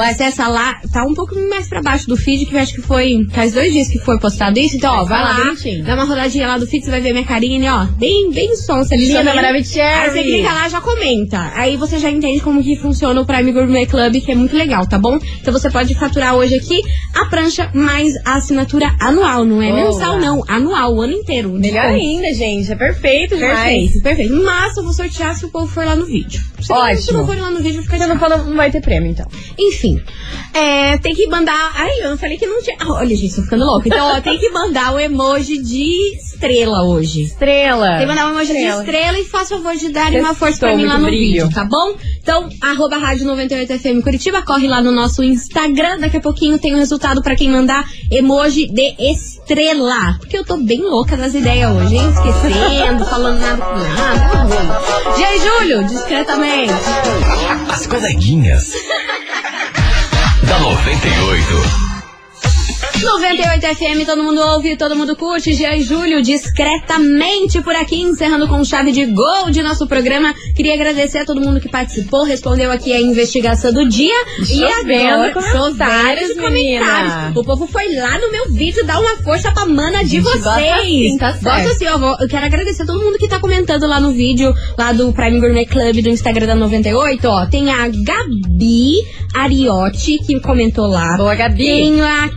Acessa 0.09 0.49
lá, 0.49 0.81
tá 0.93 1.05
um 1.05 1.15
pouco 1.15 1.35
mais 1.49 1.69
pra 1.69 1.83
baixo 1.83 2.07
do 2.07 2.17
feed, 2.17 2.47
que 2.47 2.55
eu 2.55 2.61
acho 2.61 2.75
que 2.75 2.83
foi, 2.83 3.27
faz 3.33 3.53
dois 3.53 3.73
dias 3.73 3.89
que 3.89 3.99
foi 3.99 4.19
postado 4.19 4.59
isso. 4.59 4.77
Então, 4.77 4.93
ó, 4.95 5.05
vai 5.05 5.23
lá, 5.23 5.31
lá, 5.39 5.45
bonitinho. 5.45 5.85
dá 5.85 5.95
uma 5.95 6.05
rodadinha 6.05 6.47
lá 6.47 6.59
do 6.59 6.67
feed, 6.67 6.85
você 6.85 6.91
vai 6.91 7.01
ver 7.01 7.13
minha 7.13 7.25
carinha, 7.25 7.75
ó, 7.75 7.85
bem, 7.99 8.31
bem 8.33 8.57
sonsa 8.57 8.95
ali. 8.95 9.07
Linda, 9.07 9.35
maravilhosa. 9.35 9.57
Aí 9.83 10.11
você 10.11 10.23
clica 10.23 10.53
lá, 10.53 10.69
já 10.69 10.81
comenta. 10.81 11.53
Aí 11.55 11.77
você 11.77 11.99
já 11.99 12.11
entende 12.11 12.41
como 12.41 12.63
que 12.63 12.77
funciona 12.77 13.21
o 13.21 13.27
Prime 13.27 13.53
Gourmet 13.53 13.87
Club, 13.87 14.21
que 14.25 14.33
é 14.33 14.35
muito 14.35 14.57
legal, 14.57 14.87
tá 14.87 14.99
bom? 14.99 15.19
Então 15.41 15.53
você 15.53 15.71
pode 15.71 15.95
faturar 15.95 16.35
hoje 16.35 16.55
aqui 16.55 16.81
a 17.15 17.25
prancha 17.27 17.71
mais 17.75 18.15
a 18.25 18.35
assinatura 18.35 18.91
anual, 19.01 19.45
não 19.45 19.61
é 19.63 19.71
Boa. 19.71 19.85
mensal 19.85 20.19
não, 20.21 20.43
anual, 20.49 20.95
o 20.95 21.01
ano 21.03 21.13
inteiro. 21.15 21.51
Melhor 21.51 21.87
ainda, 21.87 22.33
gente. 22.35 22.71
É 22.71 22.75
perfeito 22.77 23.37
demais. 23.37 23.56
Perfeito, 23.65 24.01
perfeito. 24.03 24.35
Mas 24.45 24.77
eu 24.77 24.85
vou 24.85 24.93
sortear 24.93 25.35
se 25.37 25.45
o 25.45 25.49
povo 25.51 25.67
for 25.67 25.85
lá 25.85 25.95
no 25.97 26.05
vídeo. 26.07 26.41
Se 26.61 26.71
não- 26.71 26.77
Se 26.87 26.93
Ótimo. 27.11 27.19
não 27.19 27.27
for 27.27 27.37
lá 27.37 27.51
no 27.51 27.61
vídeo, 27.61 27.83
fica 27.83 27.99
Se 27.99 28.07
não 28.07 28.19
for, 28.19 28.29
não 28.29 28.55
vai 28.57 28.71
ter 28.71 28.81
prêmio, 28.81 29.11
então. 29.11 29.27
Enfim, 29.59 30.01
é, 30.55 30.99
tem 30.99 31.15
que 31.15 31.27
mandar. 31.29 31.73
Ai, 31.75 31.91
eu 32.03 32.17
falei 32.19 32.37
que 32.37 32.47
não 32.47 32.63
tinha. 32.63 32.77
Ah, 32.81 32.93
Olha, 32.95 33.15
gente, 33.17 33.35
tô 33.37 33.43
ficando 33.43 33.65
louca. 33.65 33.89
Então, 33.89 34.07
ó, 34.17 34.21
tem 34.23 34.39
que 34.39 34.51
mandar 34.51 34.95
o 34.95 34.99
emoji 34.99 35.59
de 35.63 36.17
estrela 36.17 36.83
hoje. 36.85 37.23
Estrela. 37.23 37.89
Tem 37.99 38.01
que 38.01 38.07
mandar 38.07 38.27
um 38.27 38.31
emoji 38.31 38.53
Estrela. 38.53 38.83
de 38.83 38.91
estrela 38.91 39.19
e 39.19 39.25
faça 39.25 39.55
o 39.55 39.63
favor 39.63 39.77
de 39.79 39.89
dar 39.91 40.13
uma 40.13 40.35
força 40.35 40.59
pra 40.59 40.77
mim 40.77 40.85
lá 40.87 40.99
no 40.99 41.07
brilho. 41.07 41.45
vídeo, 41.47 41.51
tá 41.55 41.65
bom? 41.65 41.97
Então, 42.23 42.49
arroba 42.61 42.97
rádio 42.99 43.25
98FM 43.27 44.03
Curitiba, 44.03 44.43
corre 44.43 44.67
lá 44.67 44.83
no 44.83 44.91
nosso 44.91 45.23
Instagram. 45.23 45.99
Daqui 45.99 46.17
a 46.17 46.21
pouquinho 46.21 46.59
tem 46.59 46.75
o 46.75 46.77
resultado 46.79 47.23
pra 47.23 47.37
quem 47.37 47.49
mandar 47.51 47.85
emoji 48.11 48.67
de 48.67 48.95
estrela. 48.99 50.17
Porque 50.19 50.37
eu 50.37 50.45
tô 50.45 50.57
bem 50.57 50.81
louca 50.83 51.17
das 51.17 51.35
ideias 51.35 51.71
hoje, 51.75 51.97
hein? 51.97 52.09
Esquecendo, 52.11 53.05
falando 53.05 53.39
E 55.17 55.25
aí, 55.25 55.39
Júlio, 55.39 55.85
discretamente. 55.85 56.73
As 57.71 57.87
coleguinhas. 57.87 58.73
da 60.43 60.59
98. 60.59 61.86
98 63.03 63.77
FM, 63.77 64.07
todo 64.07 64.23
mundo 64.23 64.41
ouve, 64.41 64.77
todo 64.77 64.97
mundo 64.97 65.15
curte. 65.17 65.53
Jean 65.55 65.75
e 65.77 65.83
Júlio, 65.83 66.23
discretamente 66.23 67.61
por 67.61 67.75
aqui, 67.75 68.01
encerrando 68.01 68.49
com 68.49 68.65
chave 68.65 68.91
de 68.91 69.05
gol 69.07 69.51
de 69.51 69.63
nosso 69.63 69.87
programa. 69.87 70.35
Queria 70.55 70.75
agradecer 70.75 71.19
a 71.19 71.25
todo 71.25 71.41
mundo 71.41 71.61
que 71.61 71.69
participou, 71.69 72.25
respondeu 72.25 72.71
aqui 72.73 72.93
a 72.93 73.01
investigação 73.01 73.73
do 73.73 73.89
dia. 73.89 74.15
e 74.51 74.65
agora, 74.65 75.33
comentários, 75.33 76.37
menina. 76.37 76.43
comentários. 76.43 77.37
O 77.37 77.45
povo 77.45 77.67
foi 77.67 77.95
lá 77.95 78.19
no 78.19 78.31
meu 78.31 78.51
vídeo 78.53 78.85
dar 78.87 78.99
uma 78.99 79.17
força 79.23 79.53
pra 79.53 79.67
mana 79.67 80.03
de 80.03 80.21
vocês. 80.21 80.43
bota 80.43 80.75
assim, 80.77 81.17
tá 81.19 81.33
certo. 81.35 81.69
assim, 81.69 81.87
ó, 81.87 82.17
eu 82.21 82.29
quero 82.29 82.47
agradecer 82.47 82.83
a 82.83 82.87
todo 82.87 83.03
mundo 83.03 83.19
que 83.19 83.29
tá 83.29 83.39
comentando 83.39 83.87
lá 83.87 84.01
no 84.01 84.13
vídeo, 84.13 84.55
lá 84.79 84.93
do 84.93 85.13
Prime 85.13 85.41
Gourmet 85.41 85.67
Club 85.67 86.03
do 86.03 86.09
Instagram 86.09 86.47
da 86.47 86.55
98, 86.55 87.29
ó. 87.29 87.47
Tem 87.47 87.71
a 87.71 87.89
Gabi 87.89 89.03
Ariotti, 89.35 90.19
que 90.19 90.41
comentou 90.41 90.87
lá. 90.87 91.17
Boa, 91.17 91.35
Gabi. 91.35 91.65
Tem 91.65 92.01
a 92.01 92.31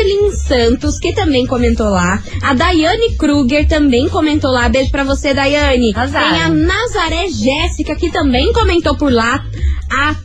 Kevlin 0.00 0.32
Santos, 0.32 0.98
que 0.98 1.12
também 1.14 1.46
comentou 1.46 1.88
lá. 1.88 2.22
A 2.42 2.54
Daiane 2.54 3.16
Kruger 3.16 3.68
também 3.68 4.08
comentou 4.08 4.50
lá. 4.50 4.68
Beijo 4.68 4.90
pra 4.90 5.04
você, 5.04 5.34
Daiane. 5.34 5.92
Arrasaram. 5.94 6.30
Tem 6.30 6.42
a 6.42 6.48
Nazaré 6.48 7.28
Jéssica, 7.28 7.94
que 7.94 8.10
também 8.10 8.50
comentou 8.52 8.96
por 8.96 9.12
lá. 9.12 9.44
A 9.92 10.16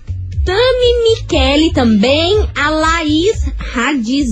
Tami 0.45 1.03
Michele 1.03 1.73
também. 1.73 2.47
A 2.55 2.69
Laís 2.69 3.51
Radiz. 3.57 4.29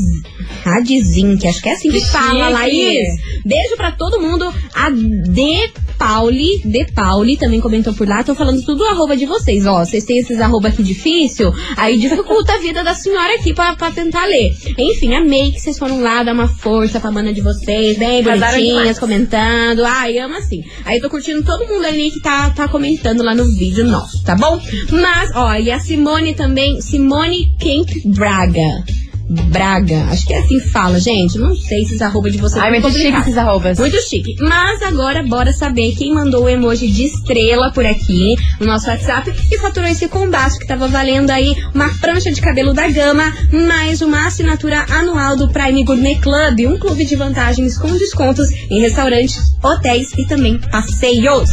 Radizin, 0.63 1.35
que 1.37 1.47
acho 1.47 1.61
que 1.61 1.67
é 1.67 1.73
assim 1.73 1.91
que, 1.91 1.99
Que 1.99 2.07
fala, 2.07 2.45
chique. 2.45 2.53
Laís. 2.53 3.07
Beijo 3.45 3.75
pra 3.75 3.91
todo 3.91 4.21
mundo. 4.21 4.53
A 4.73 4.89
De 4.89 5.69
Pauli, 5.97 6.61
De 6.65 6.85
Pauli 6.93 7.37
também 7.37 7.59
comentou 7.59 7.93
por 7.93 8.07
lá. 8.07 8.23
Tô 8.23 8.35
falando 8.35 8.63
tudo 8.63 8.85
arroba 8.85 9.15
de 9.15 9.25
vocês, 9.25 9.65
ó. 9.65 9.83
Vocês 9.83 10.03
têm 10.03 10.19
esses 10.19 10.39
arroba 10.39 10.69
aqui 10.69 10.83
difícil, 10.83 11.51
aí 11.77 11.97
dificulta 11.97 12.53
a 12.53 12.57
vida 12.57 12.83
da 12.83 12.93
senhora 12.93 13.35
aqui 13.35 13.53
pra, 13.53 13.75
pra 13.75 13.91
tentar 13.91 14.25
ler. 14.25 14.55
Enfim, 14.77 15.13
amei 15.13 15.51
que 15.51 15.59
vocês 15.59 15.77
foram 15.77 16.01
lá 16.01 16.23
dar 16.23 16.33
uma 16.33 16.47
força 16.47 16.99
pra 16.99 17.11
mana 17.11 17.33
de 17.33 17.41
vocês, 17.41 17.97
bem 17.97 18.23
bonitinhas, 18.23 18.99
comentando. 18.99 19.83
Ai, 19.85 20.17
amo 20.19 20.35
assim. 20.35 20.63
Aí 20.85 20.99
tô 20.99 21.09
curtindo 21.09 21.43
todo 21.43 21.67
mundo 21.67 21.85
ali 21.85 22.11
que 22.11 22.21
tá, 22.21 22.49
tá 22.49 22.67
comentando 22.67 23.23
lá 23.23 23.33
no 23.35 23.45
vídeo 23.45 23.85
nosso, 23.85 24.23
tá 24.23 24.35
bom? 24.35 24.59
Mas, 24.91 25.31
ó, 25.35 25.53
e 25.55 25.71
a 25.71 25.79
Simone 25.79 26.33
também, 26.33 26.81
Simone 26.81 27.55
Kemp 27.59 27.89
Braga. 28.05 28.83
Braga, 29.29 30.03
acho 30.11 30.25
que 30.27 30.33
é 30.33 30.39
assim 30.39 30.59
que 30.59 30.69
fala, 30.69 30.99
gente. 30.99 31.37
Não 31.37 31.55
sei 31.55 31.81
esses 31.81 32.01
arroba 32.01 32.29
de 32.29 32.37
vocês. 32.37 32.61
Ai, 32.61 32.69
muito 32.69 32.83
muito 32.83 32.95
chique 32.95 33.05
complicado. 33.05 33.27
esses 33.27 33.37
arrobas. 33.37 33.79
Muito 33.79 34.01
chique. 34.01 34.35
Mas 34.39 34.81
agora, 34.81 35.23
bora 35.23 35.53
saber 35.53 35.95
quem 35.95 36.13
mandou 36.13 36.43
o 36.43 36.49
emoji 36.49 36.89
de 36.89 37.05
estrela 37.05 37.71
por 37.71 37.85
aqui 37.85 38.35
no 38.59 38.67
nosso 38.67 38.87
WhatsApp 38.87 39.33
e 39.51 39.57
faturou 39.57 39.89
esse 39.89 40.07
combate 40.07 40.59
que 40.59 40.67
tava 40.67 40.87
valendo 40.87 41.29
aí 41.31 41.55
uma 41.73 41.89
prancha 41.99 42.31
de 42.31 42.41
cabelo 42.41 42.73
da 42.73 42.87
Gama, 42.89 43.33
mais 43.51 44.01
uma 44.01 44.27
assinatura 44.27 44.85
anual 44.89 45.35
do 45.35 45.49
Prime 45.49 45.83
Gourmet 45.83 46.19
Club, 46.19 46.67
um 46.67 46.77
clube 46.77 47.05
de 47.05 47.15
vantagens 47.15 47.77
com 47.77 47.91
descontos 47.97 48.49
em 48.69 48.81
restaurantes, 48.81 49.55
hotéis 49.63 50.11
e 50.17 50.27
também 50.27 50.59
passeios. 50.59 51.49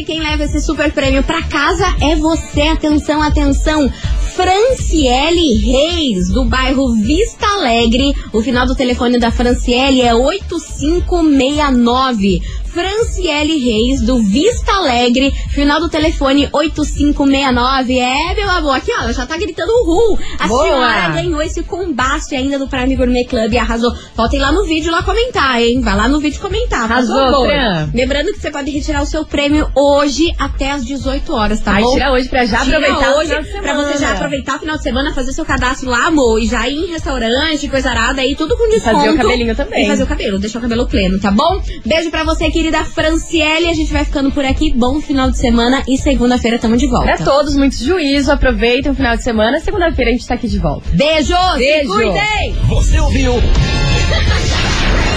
E 0.00 0.04
quem 0.04 0.20
leva 0.20 0.44
esse 0.44 0.62
super 0.62 0.90
prêmio 0.92 1.22
pra 1.22 1.42
casa 1.42 1.84
é 2.00 2.16
você. 2.16 2.62
Atenção, 2.62 3.20
atenção. 3.20 3.92
Franciele 4.34 5.58
Reis, 5.58 6.30
do 6.30 6.46
bairro 6.46 6.94
Vista 6.94 7.46
Alegre. 7.46 8.14
O 8.32 8.40
final 8.40 8.66
do 8.66 8.74
telefone 8.74 9.18
da 9.18 9.30
Franciele 9.30 10.00
é 10.00 10.14
8569. 10.14 12.40
Franciele 12.72 13.58
Reis, 13.58 14.00
do 14.02 14.22
Vista 14.22 14.72
Alegre, 14.72 15.32
final 15.50 15.80
do 15.80 15.88
telefone 15.88 16.48
8569. 16.52 17.98
É, 17.98 18.34
meu 18.34 18.50
amor, 18.50 18.76
aqui 18.76 18.92
ó, 18.96 19.02
ela 19.02 19.12
já 19.12 19.26
tá 19.26 19.36
gritando 19.36 19.70
uhul. 19.82 20.18
A 20.38 20.46
Boa. 20.46 20.62
senhora 20.64 21.08
ganhou 21.08 21.42
esse 21.42 21.62
combate 21.62 22.34
ainda 22.34 22.58
do 22.58 22.68
Prime 22.68 22.94
Gourmet 22.96 23.24
Club 23.24 23.52
e 23.52 23.58
arrasou. 23.58 23.92
Voltem 24.16 24.38
lá 24.40 24.52
no 24.52 24.64
vídeo 24.64 24.90
lá 24.92 25.02
comentar, 25.02 25.60
hein? 25.60 25.80
Vai 25.80 25.96
lá 25.96 26.08
no 26.08 26.20
vídeo 26.20 26.40
comentar. 26.40 26.84
Arrasou. 26.84 27.44
Fran. 27.46 27.90
Lembrando 27.94 28.32
que 28.32 28.40
você 28.40 28.50
pode 28.50 28.70
retirar 28.70 29.02
o 29.02 29.06
seu 29.06 29.24
prêmio 29.24 29.70
hoje 29.74 30.32
até 30.38 30.70
às 30.70 30.84
18 30.84 31.32
horas, 31.32 31.60
tá 31.60 31.72
Ai, 31.72 31.82
bom? 31.82 31.92
tira 31.92 32.12
hoje 32.12 32.28
pra 32.28 32.46
já 32.46 32.64
Tira 32.64 32.78
aproveitar 32.78 33.10
o 33.14 33.18
hoje, 33.18 33.42
final 33.42 33.62
pra 33.62 33.74
você 33.74 33.98
já 33.98 34.12
aproveitar 34.12 34.56
o 34.56 34.58
final 34.60 34.76
de 34.76 34.82
semana, 34.82 35.12
fazer 35.14 35.32
seu 35.32 35.44
cadastro 35.44 35.90
lá, 35.90 36.06
amor, 36.06 36.40
e 36.40 36.46
já 36.46 36.68
ir 36.68 36.76
em 36.84 36.86
restaurante, 36.86 37.68
coisa 37.68 37.90
arada 37.90 38.20
aí, 38.22 38.34
tudo 38.36 38.56
com 38.56 38.68
desconto. 38.68 38.96
fazer 38.96 39.10
o 39.10 39.16
cabelinho 39.16 39.54
também. 39.56 39.84
E 39.84 39.88
fazer 39.88 40.02
o 40.02 40.06
cabelo, 40.06 40.38
deixar 40.38 40.58
o 40.58 40.62
cabelo 40.62 40.86
pleno, 40.86 41.18
tá 41.20 41.30
bom? 41.30 41.60
Beijo 41.84 42.10
pra 42.10 42.24
você, 42.24 42.50
querida 42.60 42.84
Franciele. 42.84 43.68
A 43.70 43.74
gente 43.74 43.90
vai 43.90 44.04
ficando 44.04 44.30
por 44.30 44.44
aqui. 44.44 44.72
Bom 44.76 45.00
final 45.00 45.30
de 45.30 45.38
semana 45.38 45.82
e 45.88 45.96
segunda-feira 45.96 46.58
tamo 46.58 46.76
de 46.76 46.86
volta. 46.86 47.06
Pra 47.16 47.24
todos, 47.24 47.56
muito 47.56 47.74
juízo. 47.74 48.30
Aproveitem 48.30 48.92
o 48.92 48.94
final 48.94 49.16
de 49.16 49.22
semana. 49.22 49.58
Segunda-feira 49.60 50.10
a 50.10 50.12
gente 50.12 50.26
tá 50.26 50.34
aqui 50.34 50.46
de 50.46 50.58
volta. 50.58 50.86
Beijo! 50.92 51.34
Se 51.54 51.58
Beijo. 51.58 51.88
cuidem! 51.88 52.54
Você 52.68 53.00
ouviu? 53.00 53.34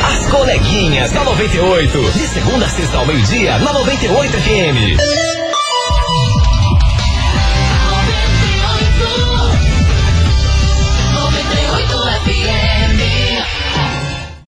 As 0.06 0.28
coleguinhas 0.28 1.12
da 1.12 1.24
98. 1.26 2.02
De 2.12 2.28
segunda 2.28 2.66
a 2.66 2.70
sexta 2.70 2.98
ao 2.98 3.06
meio-dia, 3.06 3.58
na 3.60 3.74
98 3.74 4.32
FM. 4.32 5.43